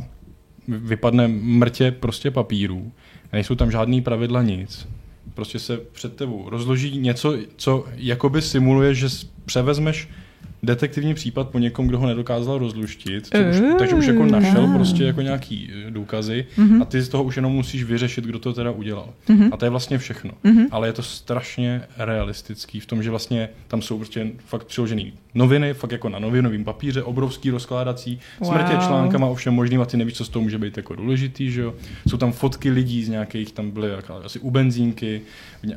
[0.68, 2.92] vypadne mrtě prostě papírů.
[3.32, 4.88] Nejsou tam žádný pravidla, nic
[5.34, 9.06] prostě se před tebou rozloží něco, co jakoby simuluje, že
[9.44, 10.08] převezmeš
[10.64, 15.20] detektivní případ po někom, kdo ho nedokázal rozluštit, už, takže už jako našel prostě jako
[15.20, 16.82] nějaký eh, důkazy mm-hmm.
[16.82, 19.08] a ty z toho už jenom musíš vyřešit, kdo to teda udělal.
[19.28, 19.48] Mm-hmm.
[19.52, 20.30] A to je vlastně všechno.
[20.44, 20.66] Mm-hmm.
[20.70, 25.74] Ale je to strašně realistický v tom, že vlastně tam jsou prostě fakt přiložený noviny,
[25.74, 28.50] fakt jako na novinovém papíře, obrovský rozkládací, wow.
[28.50, 31.60] smrtě článkama, ovšem možným a ty nevíš, co z toho může být jako důležitý, že
[31.60, 31.74] jo.
[32.08, 33.90] Jsou tam fotky lidí z nějakých, tam byly
[34.24, 35.20] asi u benzínky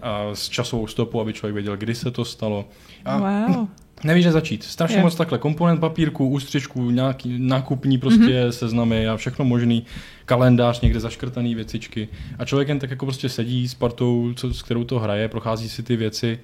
[0.01, 2.69] a s časovou stopou, aby člověk věděl, kdy se to stalo.
[3.05, 3.17] A
[3.47, 3.67] wow.
[4.03, 4.63] Nevíš, že začít.
[4.63, 5.03] Strašně je.
[5.03, 5.37] moc takhle.
[5.37, 8.49] Komponent papírku, ústřičku, nějaký nákupní prostě mm-hmm.
[8.49, 9.85] seznamy a všechno možný.
[10.25, 12.07] Kalendář, někde zaškrtaný věcičky.
[12.39, 15.69] A člověk jen tak jako prostě sedí s partou, co, s kterou to hraje, prochází
[15.69, 16.39] si ty věci.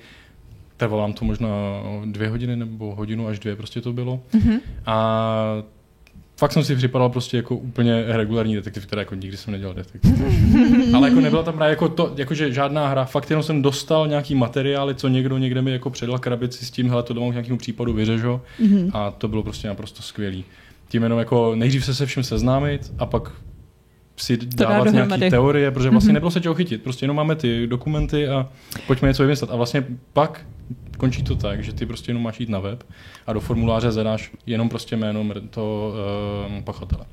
[0.77, 1.49] Trvalo nám to možná
[2.05, 4.19] dvě hodiny nebo hodinu až dvě prostě to bylo.
[4.33, 4.59] Mm-hmm.
[4.85, 5.63] A
[6.37, 10.11] fakt jsem si připadal prostě jako úplně regulární detektiv, který jako nikdy jsem nedělal detektiv.
[10.93, 14.35] Ale jako nebyla tam právě jako to, jakože žádná hra, fakt jenom jsem dostal nějaký
[14.35, 17.57] materiály, co někdo někde mi jako předal krabici s tím, hele, to doma k nějakému
[17.57, 18.91] případu vyřežo mm-hmm.
[18.93, 20.45] a to bylo prostě naprosto skvělý.
[20.89, 23.31] Tím jenom jako nejdřív se se vším seznámit a pak
[24.17, 26.13] si dávat nějaké teorie, protože vlastně mm-hmm.
[26.13, 28.49] nebylo se čeho chytit, prostě jenom máme ty dokumenty a
[28.87, 29.51] pojďme něco vymyslet.
[29.51, 30.45] A vlastně pak
[30.97, 32.83] končí to tak, že ty prostě jenom máš jít na web
[33.27, 35.93] a do formuláře zadáš jenom prostě jméno to
[36.55, 37.05] uh, pachatele.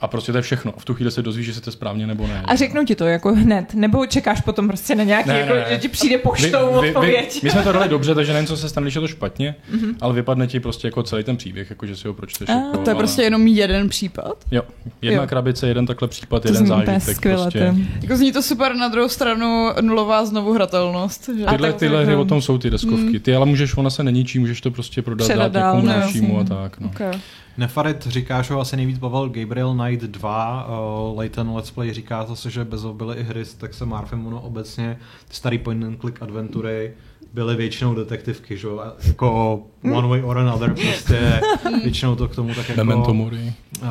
[0.00, 0.72] A prostě to je všechno.
[0.78, 2.42] V tu chvíli se dozvíš, že to správně nebo ne.
[2.44, 5.60] A řeknu ti to jako hned, nebo čekáš potom prostě na nějaký, ne, jako, ne,
[5.60, 5.66] ne.
[5.70, 7.34] že ti přijde poštou vy, vy, odpověď.
[7.34, 9.54] Vy, my jsme to dali dobře, takže nejen co se stane, když je to špatně,
[9.74, 9.94] mm-hmm.
[10.00, 12.48] ale vypadne ti prostě jako celý ten příběh, jako že si ho pročteš.
[12.48, 13.02] A, jako, to je ale...
[13.02, 14.44] prostě jenom jeden případ?
[14.50, 14.62] Jo,
[15.02, 15.28] jedna jo.
[15.28, 17.16] krabice, jeden takhle případ, to jeden zážitek.
[17.16, 17.74] Skvěle, prostě.
[18.02, 21.30] Jako zní to super, na druhou stranu nulová znovu hratelnost.
[21.38, 21.44] Že?
[21.44, 23.04] Tyhle, tyhle hry o tom jsou ty deskovky.
[23.04, 23.20] Mm.
[23.20, 26.80] Ty ale můžeš, ona se neníčí, můžeš to prostě prodat dát někomu dalšímu a tak.
[26.80, 26.88] No.
[26.88, 27.12] Okay.
[27.58, 30.68] Nefarit říká, že ho asi nejvíc bavil Gabriel Knight 2,
[31.10, 34.98] uh, Layton Let's Play říká zase, že bez byly i hry, tak se Marfemuno obecně,
[35.28, 36.94] ty starý point and click adventury,
[37.34, 38.68] byly většinou detektivky, že
[39.06, 41.40] jako One Way or Another, prostě
[41.82, 43.52] většinou to k tomu tak jako Memento Mori.
[43.82, 43.88] Uh,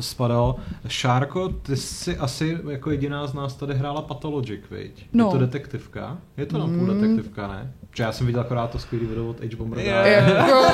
[0.00, 0.56] spadal.
[0.88, 5.06] Šárko, ty jsi asi jako jediná z nás tady hrála Pathologic, viď?
[5.12, 5.24] No.
[5.24, 6.18] Je to detektivka?
[6.36, 7.00] Je to na půl mm.
[7.00, 7.72] detektivka, ne?
[7.94, 9.56] Že já jsem viděl akorát to skvělý video od H.
[9.56, 9.78] Bomber.
[9.84, 10.66] Jako,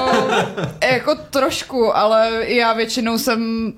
[0.92, 3.72] jako trošku, ale já většinou jsem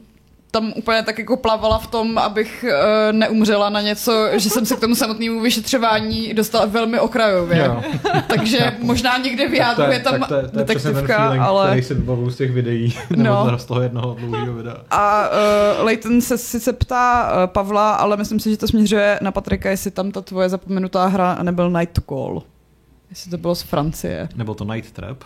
[0.51, 4.76] tam úplně tak jako plavala v tom, abych uh, neumřela na něco, že jsem se
[4.76, 7.59] k tomu samotnému vyšetřování dostala velmi okrajově.
[7.59, 7.82] Jo.
[8.26, 11.43] Takže možná někde v jádru je tam tak to je, to je detektivka, ten feeling,
[11.43, 11.66] ale...
[11.66, 13.47] který si vybavuju z těch videí, no.
[13.47, 14.76] nebo z toho jednoho dlouhého videa.
[14.91, 15.28] A
[15.78, 19.70] uh, Leighton se sice ptá uh, Pavla, ale myslím si, že to směřuje na Patrika,
[19.70, 22.43] jestli tam ta tvoje zapomenutá hra nebyl Night Call.
[23.11, 24.29] Jestli to bylo z Francie.
[24.37, 25.25] Nebo to Night Trap.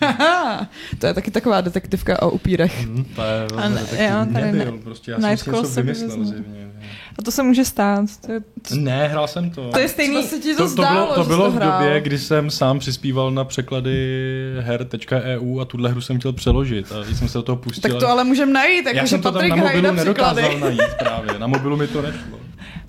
[0.98, 2.86] to je taky taková detektivka o upírech.
[2.86, 6.70] Mm, to je jo, tady nebyl, prostě já jsem si něco vymyslel zjevně.
[7.18, 8.04] A to se může stát.
[8.26, 8.40] To je...
[8.74, 9.70] Ne, hrál jsem to.
[9.70, 10.22] To je stejný.
[10.22, 13.30] Se ti to, to, zdálo, to bylo, to bylo v době, kdy jsem sám přispíval
[13.30, 14.30] na překlady
[14.60, 17.90] her.eu a tuhle hru jsem chtěl přeložit a jsem se do toho pustil.
[17.90, 21.38] Tak to ale můžeme najít, jako já jsem to tam na mobilu nedokázal najít právě.
[21.38, 22.40] Na mobilu mi to nešlo.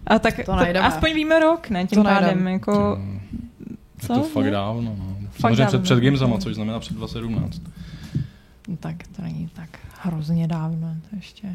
[0.08, 0.44] A tak to,
[0.74, 1.88] to aspoň víme rok, ne?
[1.88, 2.98] Tím to pádem, jako...
[4.02, 4.14] Co?
[4.14, 5.18] Je to fakt dávno, no.
[5.40, 7.62] Samozřejmě před, před Gamesama, což znamená před 2017.
[8.68, 9.70] No tak to není tak
[10.02, 11.48] hrozně dávno, to ještě.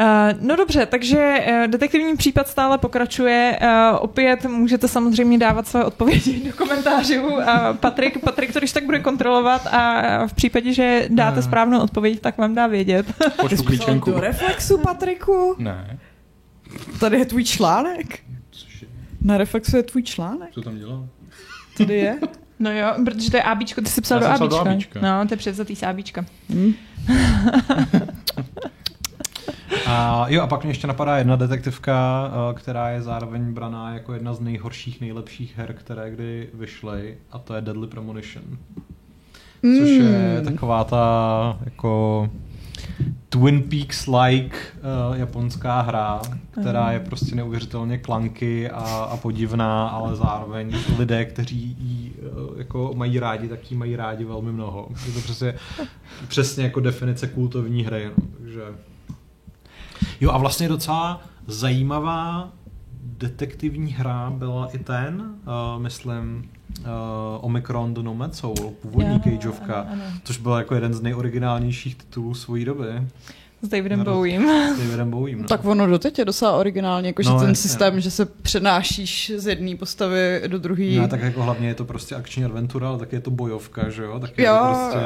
[0.00, 3.58] Uh, no dobře, takže uh, detektivní případ stále pokračuje.
[3.62, 7.38] Uh, opět můžete samozřejmě dávat své odpovědi do komentářů.
[7.72, 12.38] Patrik, Patrik to když tak bude kontrolovat a v případě, že dáte správnou odpověď, tak
[12.38, 13.06] vám dá vědět.
[13.40, 14.10] Pošlu klíčenku.
[14.10, 15.54] Do reflexu, Patriku?
[15.58, 15.98] Ne.
[17.00, 18.18] Tady je tvůj článek.
[19.24, 20.50] Na reflexu je tvůj článek.
[20.52, 21.08] Co tam dělal?
[21.78, 22.18] Tady je?
[22.58, 24.46] No jo, protože to je ABčko, ty jsi psal, do, ABčka.
[24.46, 25.00] do ABčka.
[25.00, 26.24] No, to je převzatý z ABčka.
[26.50, 26.74] Hmm.
[29.86, 34.14] a jo, a pak mě ještě napadá jedna detektivka, eh, která je zároveň braná jako
[34.14, 38.44] jedna z nejhorších, nejlepších her, které kdy vyšly, a to je Deadly Premonition.
[39.78, 40.44] Což je hmm.
[40.44, 42.30] taková ta jako
[43.28, 46.20] Twin Peaks-like uh, japonská hra,
[46.60, 52.92] která je prostě neuvěřitelně klanky a, a podivná, ale zároveň lidé, kteří ji uh, jako
[52.94, 54.88] mají rádi, tak ji mají rádi velmi mnoho.
[55.06, 55.54] Je to přesně,
[56.28, 58.10] přesně jako definice kultovní hry.
[58.18, 58.24] No.
[58.38, 58.62] Takže...
[60.20, 62.52] Jo a vlastně docela zajímavá
[63.04, 66.50] detektivní hra byla i ten, uh, myslím,
[66.80, 66.86] uh,
[67.40, 70.04] Omicron The Nomad Soul, původní jo, Cageovka, ano, ano.
[70.24, 72.88] což byl jako jeden z nejoriginálnějších titulů svojí doby.
[73.62, 74.48] S Davidem Bowiem.
[74.74, 75.48] S Davidem Bowiem, no.
[75.48, 77.68] Tak ono doteď je docela originální, jakože no, ten jasně.
[77.68, 80.96] systém, že se přenášíš z jedné postavy do druhé.
[80.96, 84.02] No, tak jako hlavně je to prostě akční adventura, ale taky je to bojovka, že
[84.02, 84.20] jo?
[84.20, 84.98] Tak je jo, to prostě...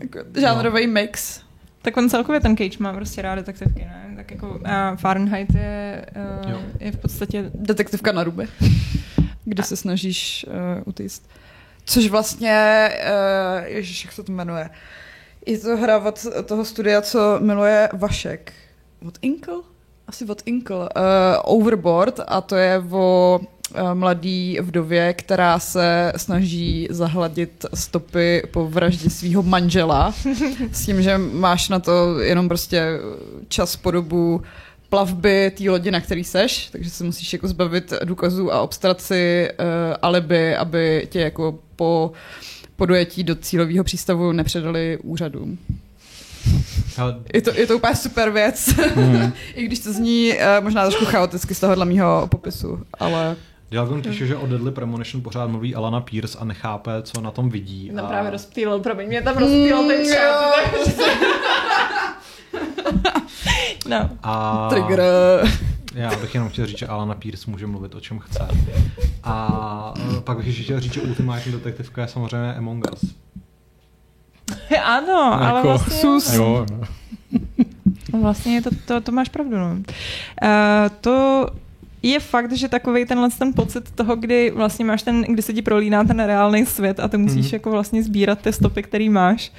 [0.00, 0.92] Jako žánrový no.
[0.92, 1.40] mix.
[1.82, 4.12] Tak on celkově ten Cage má prostě rád detektivky, ne?
[4.16, 6.06] Tak jako uh, Fahrenheit je,
[6.44, 7.50] uh, je v podstatě...
[7.54, 8.48] Detektivka na ruby
[9.44, 11.22] kde se snažíš uh, utíct.
[11.84, 14.70] Což vlastně, uh, ježiš, jak se to jmenuje,
[15.46, 18.52] je to hra od toho studia, co miluje Vašek.
[19.06, 19.54] Od Inkle?
[20.06, 20.78] Asi od Inkle.
[20.78, 20.88] Uh,
[21.44, 23.40] Overboard a to je o
[23.94, 30.14] mladý vdově, která se snaží zahladit stopy po vraždě svého manžela
[30.72, 32.98] s tím, že máš na to jenom prostě
[33.48, 34.42] čas po dobu
[34.92, 39.48] plavby té lodi, na který seš, takže se musíš jako zbavit důkazů a obstarat si
[39.50, 39.66] uh,
[40.02, 42.12] alibi, aby tě jako po,
[42.76, 45.58] po dojetí do cílového přístavu nepředali úřadům.
[47.34, 49.32] Je to, je to úplně super věc, mm.
[49.54, 53.36] i když to zní uh, možná trošku chaoticky z tohohle mýho popisu, ale...
[53.70, 57.50] Dialgon píše, že o Deadly Premonition pořád mluví Alana Pierce a nechápe, co na tom
[57.50, 57.90] vidí.
[57.92, 58.08] No a...
[58.08, 60.54] právě rozptýlil, promiň, mě tam rozptýlil ten chat.
[63.88, 64.10] No.
[64.22, 64.68] A...
[64.68, 65.02] Trigger.
[65.94, 68.48] Já bych jenom chtěl říct, že Alana Pierce může mluvit o čem chce.
[69.24, 73.14] A e, pak bych ještě chtěl říct, že ultimátní detektivka je samozřejmě Among Us.
[74.84, 75.96] ano, jako, ale vlastně...
[75.96, 76.32] Sus.
[76.32, 76.80] Jo, no.
[78.20, 79.56] Vlastně to, to, to máš pravdu.
[79.58, 79.70] No.
[79.72, 79.82] Uh,
[81.00, 81.46] to
[82.02, 85.62] je fakt, že takový tenhle ten pocit toho, kdy vlastně máš ten, kdy se ti
[85.62, 87.50] prolíná ten reálný svět a ty musíš mm.
[87.52, 89.52] jako vlastně sbírat ty stopy, který máš.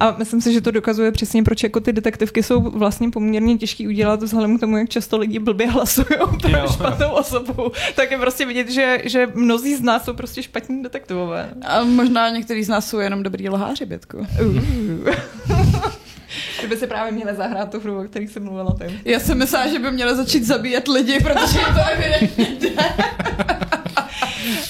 [0.00, 3.88] A myslím si, že to dokazuje přesně, proč jako ty detektivky jsou vlastně poměrně těžký
[3.88, 6.06] udělat vzhledem k tomu, jak často lidi blbě hlasují
[6.42, 7.72] pro špatnou osobu.
[7.96, 11.50] Tak je prostě vidět, že, že mnozí z nás jsou prostě špatní detektivové.
[11.62, 14.18] A možná některý z nás jsou jenom dobrý lháři, Bětku.
[14.18, 15.14] Uh.
[16.60, 19.00] Že by si právě měli zahrát tu hru, o který jsem mluvila ty.
[19.04, 22.46] Já jsem myslela, že by měli začít zabíjet lidi, protože je to evidentně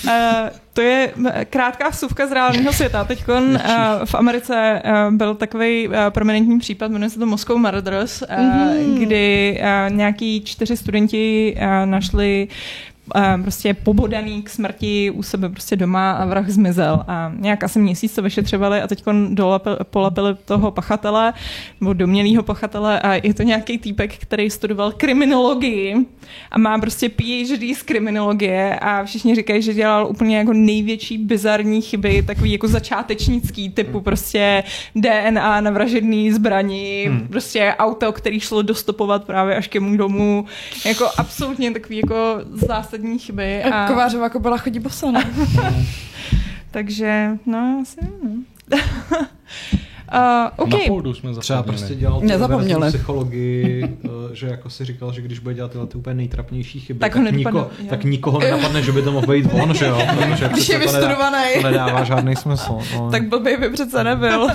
[0.05, 0.13] Uh,
[0.73, 1.13] to je
[1.51, 3.05] krátká vsuvka z reálného světa.
[3.05, 3.57] Teď uh,
[4.05, 8.99] v Americe uh, byl takový uh, prominentní případ, jmenuje se to Moscow Murders, uh, mm-hmm.
[8.99, 12.49] kdy uh, nějaký čtyři studenti uh, našli
[13.43, 17.05] prostě pobodaný k smrti u sebe prostě doma a vrah zmizel.
[17.09, 19.05] A nějak asi měsíc to vyšetřovali a teď
[19.91, 21.33] polapili toho pachatele,
[21.81, 25.97] nebo domělého pachatele a je to nějaký týpek, který studoval kriminologii
[26.51, 31.83] a má prostě PhD z kriminologie a všichni říkají, že dělal úplně jako největší bizarní
[31.83, 37.29] chyby, takový jako začátečnický typu prostě DNA na vražedný zbraní, hmm.
[37.29, 40.47] prostě auto, který šlo dostopovat právě až ke mu domů,
[40.87, 43.63] jako absolutně takový jako zásadní chyby.
[43.65, 43.87] A...
[43.87, 45.25] Kovářová kobila chodí bosa, ne?
[46.71, 48.31] Takže, no, asi no.
[50.15, 50.81] Uh, okay.
[50.81, 52.89] Na pódu jsme Třeba prostě dělal Nezapomněli.
[52.89, 57.01] psychologii, uh, že jako si říkal, že když bude dělat tyhle ty úplně nejtrapnější chyby,
[57.01, 60.03] tak, tak, niko, tak nikoho nenapadne, že by to mohl být on, že jo?
[60.19, 61.45] Protože když je vystudovaný.
[61.55, 62.79] To, nedá, to nedává žádný smysl.
[62.95, 63.11] No.
[63.11, 64.49] Tak blbý by přece nebyl.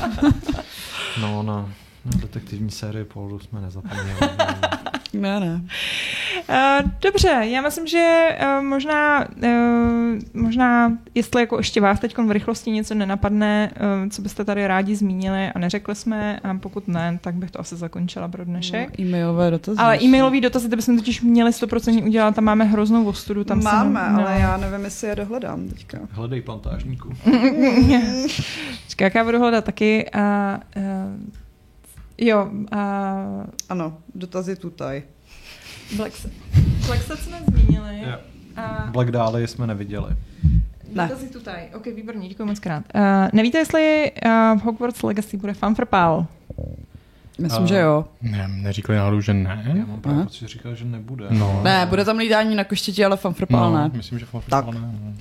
[1.21, 1.69] no, no.
[2.05, 4.19] Na detektivní sérii Poldu jsme nezapomněli.
[5.13, 5.61] Ne, ne.
[6.49, 12.31] Uh, dobře, já myslím, že uh, možná, uh, možná, jestli jako ještě vás teď v
[12.31, 13.71] rychlosti něco nenapadne,
[14.09, 17.75] co byste tady rádi zmínili a neřekli jsme, a pokud ne, tak bych to asi
[17.75, 18.99] zakončila pro dnešek.
[18.99, 19.77] No, e-mailové dotazy.
[19.79, 23.43] Ale e-mailový dotazy, ty bychom totiž měli 100% udělat, tam máme hroznou ostudu.
[23.43, 24.27] Tam máme, se, no.
[24.27, 25.99] ale já nevím, jestli je dohledám teďka.
[26.11, 27.09] Hledej plantážníku.
[28.87, 30.09] Čekaj, jak já budu hledat taky.
[30.09, 31.40] A, uh,
[32.21, 32.49] Jo.
[32.71, 32.81] A...
[33.69, 35.03] Ano, dotazy tutaj.
[35.95, 36.13] Black,
[36.85, 37.97] Black Set jsme zmínili.
[37.99, 38.19] Yeah.
[38.55, 38.87] A...
[38.91, 40.15] Black Dahlia jsme neviděli.
[40.93, 41.07] Ne.
[41.07, 41.69] Dotazy tutaj.
[41.75, 42.83] Ok, výborně, děkuji moc krát.
[42.95, 43.01] Uh,
[43.33, 46.25] nevíte, jestli uh, Hogwarts Legacy bude fan for pal?
[47.41, 48.05] Myslím, uh, že jo.
[48.21, 49.63] Ne, neříkali náhodou, že ne.
[49.65, 51.25] Já mám pravdu, že říkal, že nebude.
[51.29, 51.61] No.
[51.63, 53.91] Ne, bude tam lídání na koštěti, ale fanfrpál no, ne.
[53.93, 54.79] myslím, že fanfrpál ne.
[54.79, 55.13] No.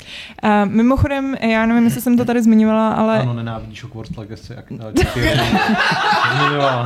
[0.64, 3.20] Uh, mimochodem, já nevím, jestli jsem to tady zmiňovala, ale...
[3.20, 4.64] Ano, nenávidíš Hogwarts Legacy, jak
[6.36, 6.82] zmiňovala.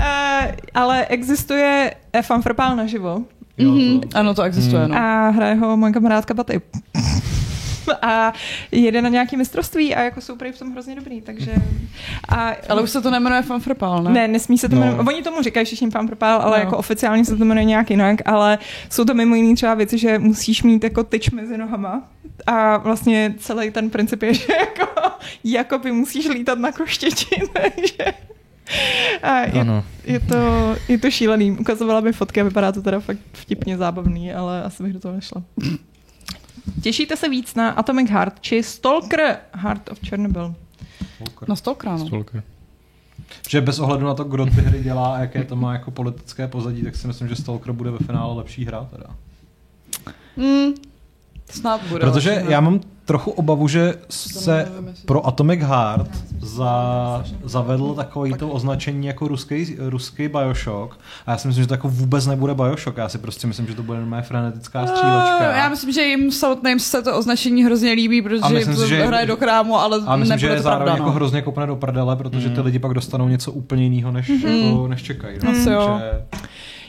[0.00, 3.22] uh, ale existuje fanfrpál naživo.
[3.58, 3.76] Jo, to...
[3.76, 4.00] mm-hmm.
[4.14, 4.84] Ano, to existuje.
[4.84, 4.90] Mm.
[4.90, 4.96] No.
[4.96, 6.60] A hraje ho moje kamarádka Baty.
[8.02, 8.32] A
[8.72, 11.54] jede na nějaký mistrovství a jako jsou prý v tom hrozně dobrý, takže...
[12.28, 14.10] A, ale už se to nemenuje fanfrpál, ne?
[14.10, 14.80] Ne, nesmí se to no.
[14.80, 15.06] jmenovat.
[15.06, 16.64] Oni tomu říkají všichni fanfrpál, ale no.
[16.64, 18.58] jako oficiálně se to jmenuje nějak jinak, ale
[18.90, 22.02] jsou to mimo jiný třeba věci, že musíš mít jako tyč mezi nohama
[22.46, 24.86] a vlastně celý ten princip je, že jako,
[25.44, 28.14] jako by musíš lítat na koštěti, takže...
[29.22, 29.66] A je,
[30.04, 30.36] je, to,
[30.88, 31.50] je to šílený.
[31.50, 35.14] Ukazovala mi fotky a vypadá to teda fakt vtipně zábavný, ale asi bych do toho
[35.14, 35.42] nešla.
[36.82, 40.54] Těšíte se víc na Atomic Heart či Stalker Heart of Chernobyl?
[41.14, 41.48] Stalker.
[41.48, 42.06] Na Stalker, no.
[42.06, 42.42] Stalker.
[43.48, 46.48] Že bez ohledu na to, kdo ty hry dělá a jaké to má jako politické
[46.48, 49.06] pozadí, tak si myslím, že Stalker bude ve finále lepší hra teda.
[50.36, 50.74] Mm,
[51.50, 52.00] snad bude.
[52.00, 54.72] Protože já mám trochu obavu, že se
[55.06, 61.48] pro Atomic Heart za, zavedl takový to označení jako ruský, ruský Bioshock a já si
[61.48, 64.22] myslím, že to jako vůbec nebude Bioshock, já si prostě myslím, že to bude normálně
[64.22, 65.56] frenetická eh, střílečka.
[65.56, 69.26] Já myslím, že jim samotným se to označení hrozně líbí, protože jim to že, hraje
[69.26, 71.12] do krámu, ale a myslím, že je zároveň pravda, jako no.
[71.12, 72.64] hrozně kopne do prdele, protože ty mm.
[72.64, 74.48] lidi pak dostanou něco úplně jiného, než, mm.
[74.48, 75.38] jako, než čekají.
[75.44, 75.50] No.
[75.50, 76.00] Asi jo.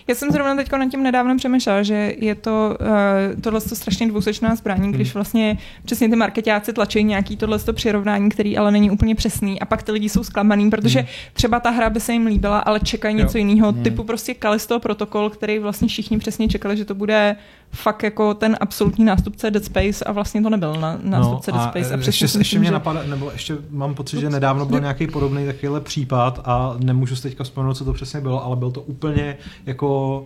[0.08, 4.56] Já jsem zrovna teď nad tím nedávno přemýšlela, že je to uh, tohle strašně dvousečná
[4.56, 5.14] zbraní, když hmm.
[5.14, 9.84] vlastně přesně ty marketáci tlačí nějaký tohle přirovnání, který ale není úplně přesný a pak
[9.84, 11.08] ty lidi jsou zklamaný, protože hmm.
[11.34, 13.84] třeba ta hra by se jim líbila, ale čekají něco jiného, hmm.
[13.84, 17.36] typu prostě Kalisto protokol, který vlastně všichni přesně čekali, že to bude
[17.72, 21.70] fakt jako ten absolutní nástupce Dead Space a vlastně to nebyl na, nástupce no, Dead
[21.70, 21.94] Space.
[21.94, 22.74] A, a ještě, myslím, ještě mě že...
[22.74, 27.22] napadá, nebo ještě mám pocit, že nedávno byl nějaký podobný takovýhle případ a nemůžu si
[27.22, 30.24] teďka vzpomenout, co to přesně bylo, ale byl to úplně jako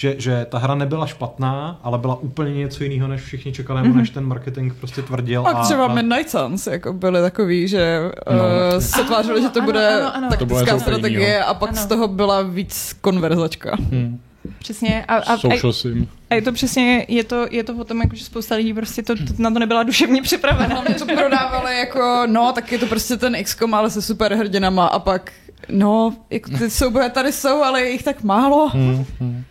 [0.00, 3.94] že, že ta hra nebyla špatná, ale byla úplně něco jiného, než všichni čekali, mm-hmm.
[3.94, 5.46] než ten marketing prostě tvrdil.
[5.46, 5.94] A, a třeba a...
[5.94, 10.14] Midnight Suns jako byli takový, že no, uh, se tvářili, že to bude ano, ano,
[10.14, 10.28] ano.
[10.28, 11.78] taktická to strategie a pak ano.
[11.78, 13.76] z toho byla víc konverzačka.
[13.76, 14.20] Hmm.
[14.58, 15.04] Přesně.
[15.08, 16.08] A, a, Social sim.
[16.30, 19.02] A je to přesně, je to, je to o tom, jako, že spousta lidí prostě
[19.02, 20.82] to, to, na to nebyla duševně připravena.
[20.98, 24.98] to prodávali jako, no, tak je to prostě ten XCOM, ale se super hrdinama a
[24.98, 25.32] pak,
[25.68, 28.68] no, jako ty souboje tady jsou, ale je jich tak málo.
[28.68, 29.44] Hmm, hmm.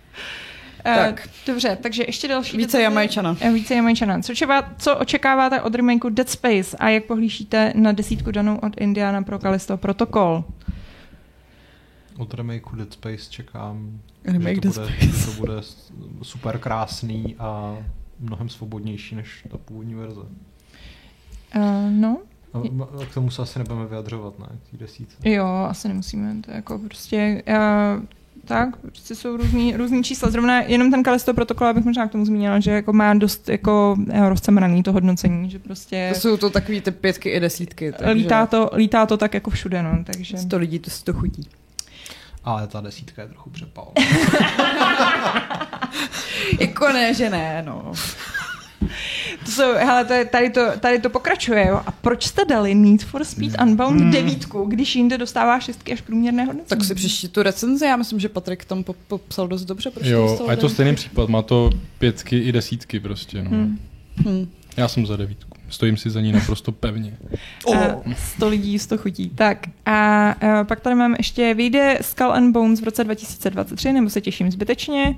[0.85, 1.29] Uh, tak.
[1.47, 2.57] Dobře, takže ještě další.
[2.57, 2.83] Více dotazy.
[2.83, 3.37] Jamajčana.
[3.45, 4.21] Uh, více Jamajčana.
[4.21, 8.81] Co, čeva, co očekáváte od remakeu Dead Space a jak pohlížíte na desítku danou od
[8.81, 10.43] Indiana pro Kalisto Protokol?
[12.17, 15.53] Od remakeu Dead Space čekám, Remake že, to bude, že to bude
[16.21, 17.77] super krásný a
[18.19, 20.21] mnohem svobodnější než ta původní verze.
[20.21, 22.17] Uh, no,
[22.53, 24.47] a k tomu se asi nebudeme vyjadřovat, ne?
[24.71, 25.29] K desítce.
[25.29, 26.35] Jo, asi nemusíme.
[26.45, 27.43] To jako prostě...
[27.47, 28.03] Uh,
[28.45, 30.29] tak, prostě jsou různý, různý čísla.
[30.29, 33.97] Zrovna jenom ten Kalisto protokol, abych možná k tomu zmínila, že jako má dost jako
[34.09, 36.11] eh, rozcemraný to hodnocení, že prostě...
[36.13, 37.91] To jsou to takový ty pětky i desítky.
[37.91, 38.13] Takže...
[38.13, 40.37] Lítá, to, lítá to tak jako všude, no, takže...
[40.47, 41.49] To lidí to, to chutí.
[42.43, 43.91] Ale ta desítka je trochu přepal.
[46.59, 47.93] jako ne, že ne, no.
[49.45, 51.81] To jsou, hele, to je, tady, to, tady to pokračuje, jo.
[51.85, 54.11] A proč jste dali Need for Speed Unbound hmm.
[54.11, 56.69] devítku, když jinde dostává šestky až průměrné hodnoty?
[56.69, 59.91] Tak si přečti tu recenzi, já myslím, že Patrik tam popsal dost dobře.
[59.91, 61.69] Proč jo, a je to stejný případ, má to
[61.99, 63.49] pětky i desítky prostě, no.
[63.49, 63.79] Hmm.
[64.15, 64.51] Hmm.
[64.77, 65.48] Já jsem za devítku.
[65.69, 67.17] Stojím si za ní naprosto pevně.
[67.65, 67.77] Oh.
[67.77, 69.29] A 100 lidí, 100 chutí.
[69.29, 74.09] Tak a, a pak tady mám ještě, vyjde Skull and Bones v roce 2023, nebo
[74.09, 75.15] se těším zbytečně.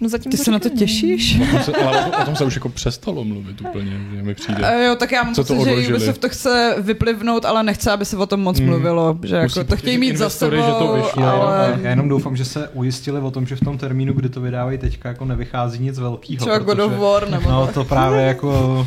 [0.00, 1.40] No zatím Ty se na to těšíš?
[1.40, 4.74] O tom se, ale o tom se už jako přestalo mluvit úplně, že mi přijde.
[4.76, 8.16] Uh, jo, tak já mám pocit, že Ubisoft to chce vyplivnout, ale nechce, aby se
[8.16, 8.68] o tom moc hmm.
[8.68, 9.18] mluvilo.
[9.22, 11.78] Že jako to chtějí mít za sebou, že to vyšlo, ale...
[11.82, 14.78] Já jenom doufám, že se ujistili o tom, že v tom termínu, kdy to vydávají
[14.78, 16.38] teďka, jako nevychází nic velkého.
[16.38, 18.86] Třeba God of War nebo No to právě jako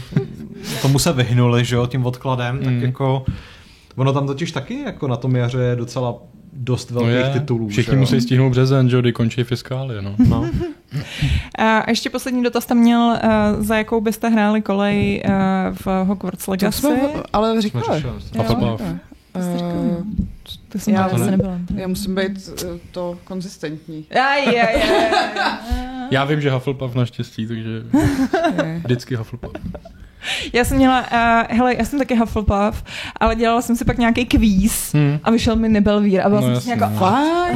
[0.81, 2.65] tomu se vyhnuli, že jo, tím odkladem, hmm.
[2.65, 3.25] tak jako
[3.95, 6.15] ono tam totiž taky jako na tom jaře je docela
[6.55, 7.39] dost no velkých no je.
[7.39, 7.67] titulů.
[7.67, 10.01] Všichni musí stihnout březen, že kdy končí fiskály.
[10.01, 10.15] No.
[10.17, 10.49] no.
[11.57, 15.31] A ještě poslední dotaz tam měl, uh, za jakou byste hráli kolej uh,
[15.85, 16.81] v Hogwarts Legacy.
[16.81, 18.03] To jsme, ale říkali.
[20.69, 21.59] to jsem já, vlastně nebyla.
[21.75, 24.05] Já musím být uh, to konzistentní.
[24.09, 24.83] Já, je, je,
[26.11, 27.83] já vím, že Hufflepuff naštěstí, takže
[28.83, 29.53] vždycky Hufflepuff.
[30.53, 32.83] Já jsem měla, uh, hele, já jsem taky Hufflepuff,
[33.19, 35.19] ale dělala jsem si pak nějaký kvíz hmm.
[35.23, 37.55] a vyšel mi Nebelvír a byla no, jsem si nějaká, fakt?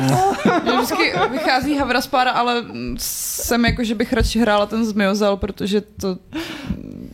[0.75, 2.63] vždycky vychází Havraspára, ale
[2.97, 6.17] jsem jako, že bych radši hrála ten Zmiozel, protože to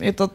[0.00, 0.30] je to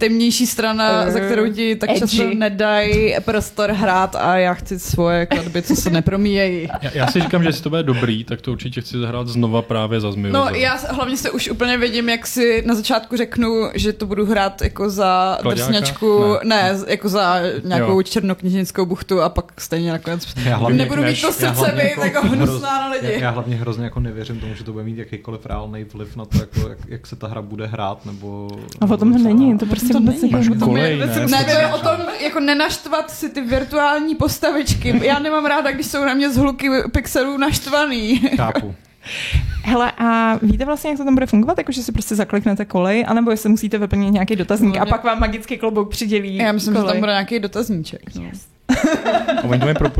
[0.00, 2.00] temnější strana, uh, za kterou ti tak edgy.
[2.00, 6.68] často nedají prostor hrát a já chci svoje kladby, co se nepromíjejí.
[6.82, 9.62] Já, já si říkám, že jestli to bude dobrý, tak to určitě chci zahrát znova
[9.62, 10.32] právě za Zmiu.
[10.32, 14.26] No já hlavně se už úplně vidím, jak si na začátku řeknu, že to budu
[14.26, 15.72] hrát jako za Kladějáka?
[15.72, 16.72] drsňačku, ne.
[16.72, 18.02] ne, jako za nějakou jo.
[18.02, 22.80] černokněžnickou buchtu a pak stejně nakonec já hlavně, nebudu mít to srdce být jako hnusná
[22.80, 23.12] na lidi.
[23.12, 26.24] Já, já, hlavně hrozně jako nevěřím tomu, že to bude mít jakýkoliv reálný vliv na
[26.24, 28.50] to, jako, jak, jak, se ta hra bude hrát, nebo...
[28.80, 30.58] A o tom není, to prostě to vůbec není.
[30.58, 35.00] Kolej, ne, ne, to je o tom, jako nenaštvat si ty virtuální postavičky.
[35.02, 38.18] Já nemám ráda, když jsou na mě z hluky pixelů naštvaný.
[38.36, 38.74] Chápu.
[39.62, 41.58] Hele, a víte vlastně, jak to tam bude fungovat?
[41.58, 45.04] Jako, že si prostě zakliknete kolej, anebo jestli musíte vyplnit nějaký dotazník no, a pak
[45.04, 46.88] vám magický klobouk přidělí Já myslím, kolej.
[46.88, 48.00] že tam bude nějaký dotazníček.
[48.14, 48.22] No.
[48.22, 48.46] Yes.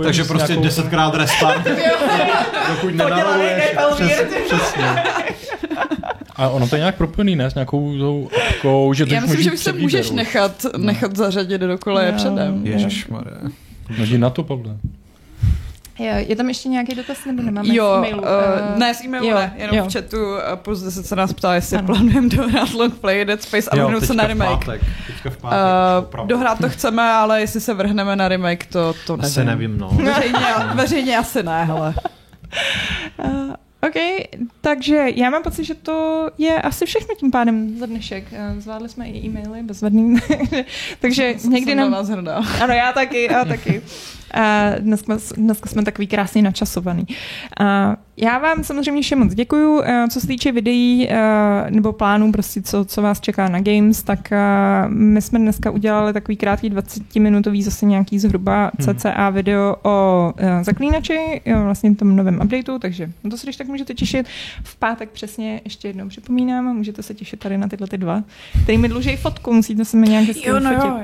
[0.05, 0.65] Takže prostě nějakou...
[0.65, 1.67] desetkrát restart.
[2.69, 3.77] Dokud nenavoluješ.
[3.95, 5.03] Přes, přesně.
[6.37, 7.51] A ono to je nějak propojený, ne?
[7.51, 10.87] S nějakou tou apkou, že Já myslím, že už se můžeš nechat, no.
[10.87, 12.17] nechat zařadit do koleje no.
[12.17, 12.67] předem.
[12.67, 13.37] Ježišmarja.
[13.99, 14.77] No jdi na to, Pavle.
[16.01, 18.23] Je tam ještě nějaký dotaz, nebo nemáme jo, z e-mailu?
[18.23, 19.85] Uh, ne, z e-mailu jo, ne, jenom jo.
[19.85, 20.17] v chatu
[20.55, 21.87] plus 10 se nás ptá, jestli ano.
[21.87, 24.65] plánujeme dohrát Long Play Dead Space a vrhnout se na remake.
[24.65, 28.95] Pátek, teďka v pátek, uh, dohrát to chceme, ale jestli se vrhneme na remake, to,
[29.07, 29.27] to nevím.
[29.27, 29.89] Asi nevím, no.
[29.89, 30.39] Veřejně,
[30.75, 31.95] veřejně asi ne, hele.
[33.25, 33.95] Uh, OK,
[34.61, 38.25] takže já mám pocit, že to je asi všechno tím pádem za dnešek.
[38.33, 40.17] Eh, zvládli jsme i e-maily bezvadný,
[41.01, 41.91] takže někdy nám...
[41.93, 42.43] Vás hrdá.
[42.63, 43.83] Ano, já taky, já taky.
[44.35, 47.07] A dneska, dneska jsme takový krásně načasovaný.
[47.61, 49.83] A já vám samozřejmě všem moc děkuju.
[50.11, 51.09] Co se týče videí
[51.71, 54.33] nebo plánů, prostě co, co vás čeká na Games, tak
[54.89, 58.95] my jsme dneska udělali takový krátký 20-minutový zase nějaký zhruba hmm.
[58.95, 64.27] CCA video o zaklínači, vlastně tom novém updateu, takže to se když tak můžete těšit.
[64.63, 68.23] V pátek přesně ještě jednou připomínám, můžete se těšit tady na tyhle ty dva,
[68.63, 71.01] který mi dluží fotku, musíte se mi nějak Jo, no jo,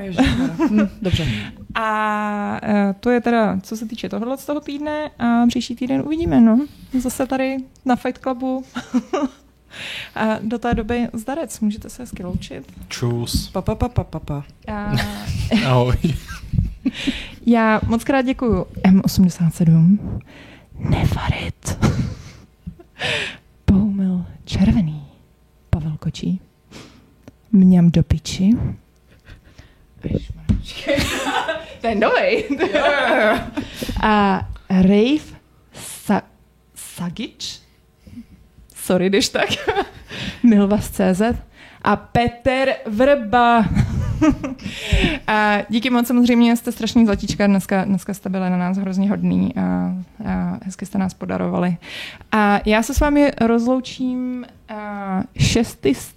[0.71, 1.27] hm, dobře.
[1.75, 2.61] A
[2.99, 6.65] to je teda, co se týče tohohle z toho týdne a příští týden uvidíme, no
[6.99, 8.63] zase tady na Fight Clubu.
[10.15, 12.71] A do té doby zdarec, můžete se hezky loučit.
[12.87, 13.49] Čus.
[13.49, 14.43] Pa, pa, pa, pa, pa, pa.
[14.73, 14.91] A...
[15.65, 15.97] Ahoj.
[17.45, 19.97] Já moc krát děkuju M87,
[20.79, 21.85] Nefarit,
[23.71, 25.03] Boumil Červený,
[25.69, 26.41] Pavel Kočí,
[27.51, 28.51] Mňam do piči.
[31.81, 32.43] To je novej.
[34.03, 35.37] A Rave
[35.75, 36.23] Sa-
[36.75, 37.59] Sagič,
[38.75, 39.49] sorry, když tak,
[40.43, 41.21] Milvas.cz
[41.81, 43.65] a Peter Vrba.
[45.27, 49.55] a díky moc samozřejmě jste strašný zlatíčka, dneska, dneska jste byli na nás hrozně hodný
[49.55, 49.61] a,
[50.25, 51.77] a hezky jste nás podarovali.
[52.31, 56.13] A já se s vámi rozloučím a šesty s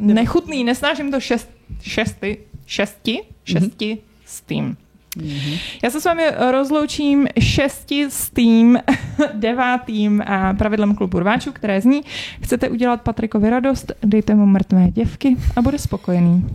[0.00, 1.48] nechutný, nesnáším to šest,
[1.82, 4.00] šesty, šesti, šesti mm-hmm.
[4.26, 4.76] s tím.
[5.16, 5.58] Mm-hmm.
[5.84, 8.78] Já se s vámi rozloučím šesti s tým,
[9.34, 12.00] devátým a pravidlem klubu rváčů, které zní,
[12.42, 16.46] chcete udělat Patrikovi radost, dejte mu mrtvé děvky a bude spokojený.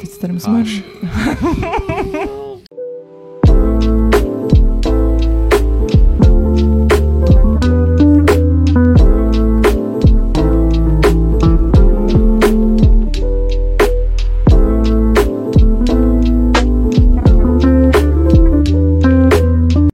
[0.00, 0.82] Teď se tady musím...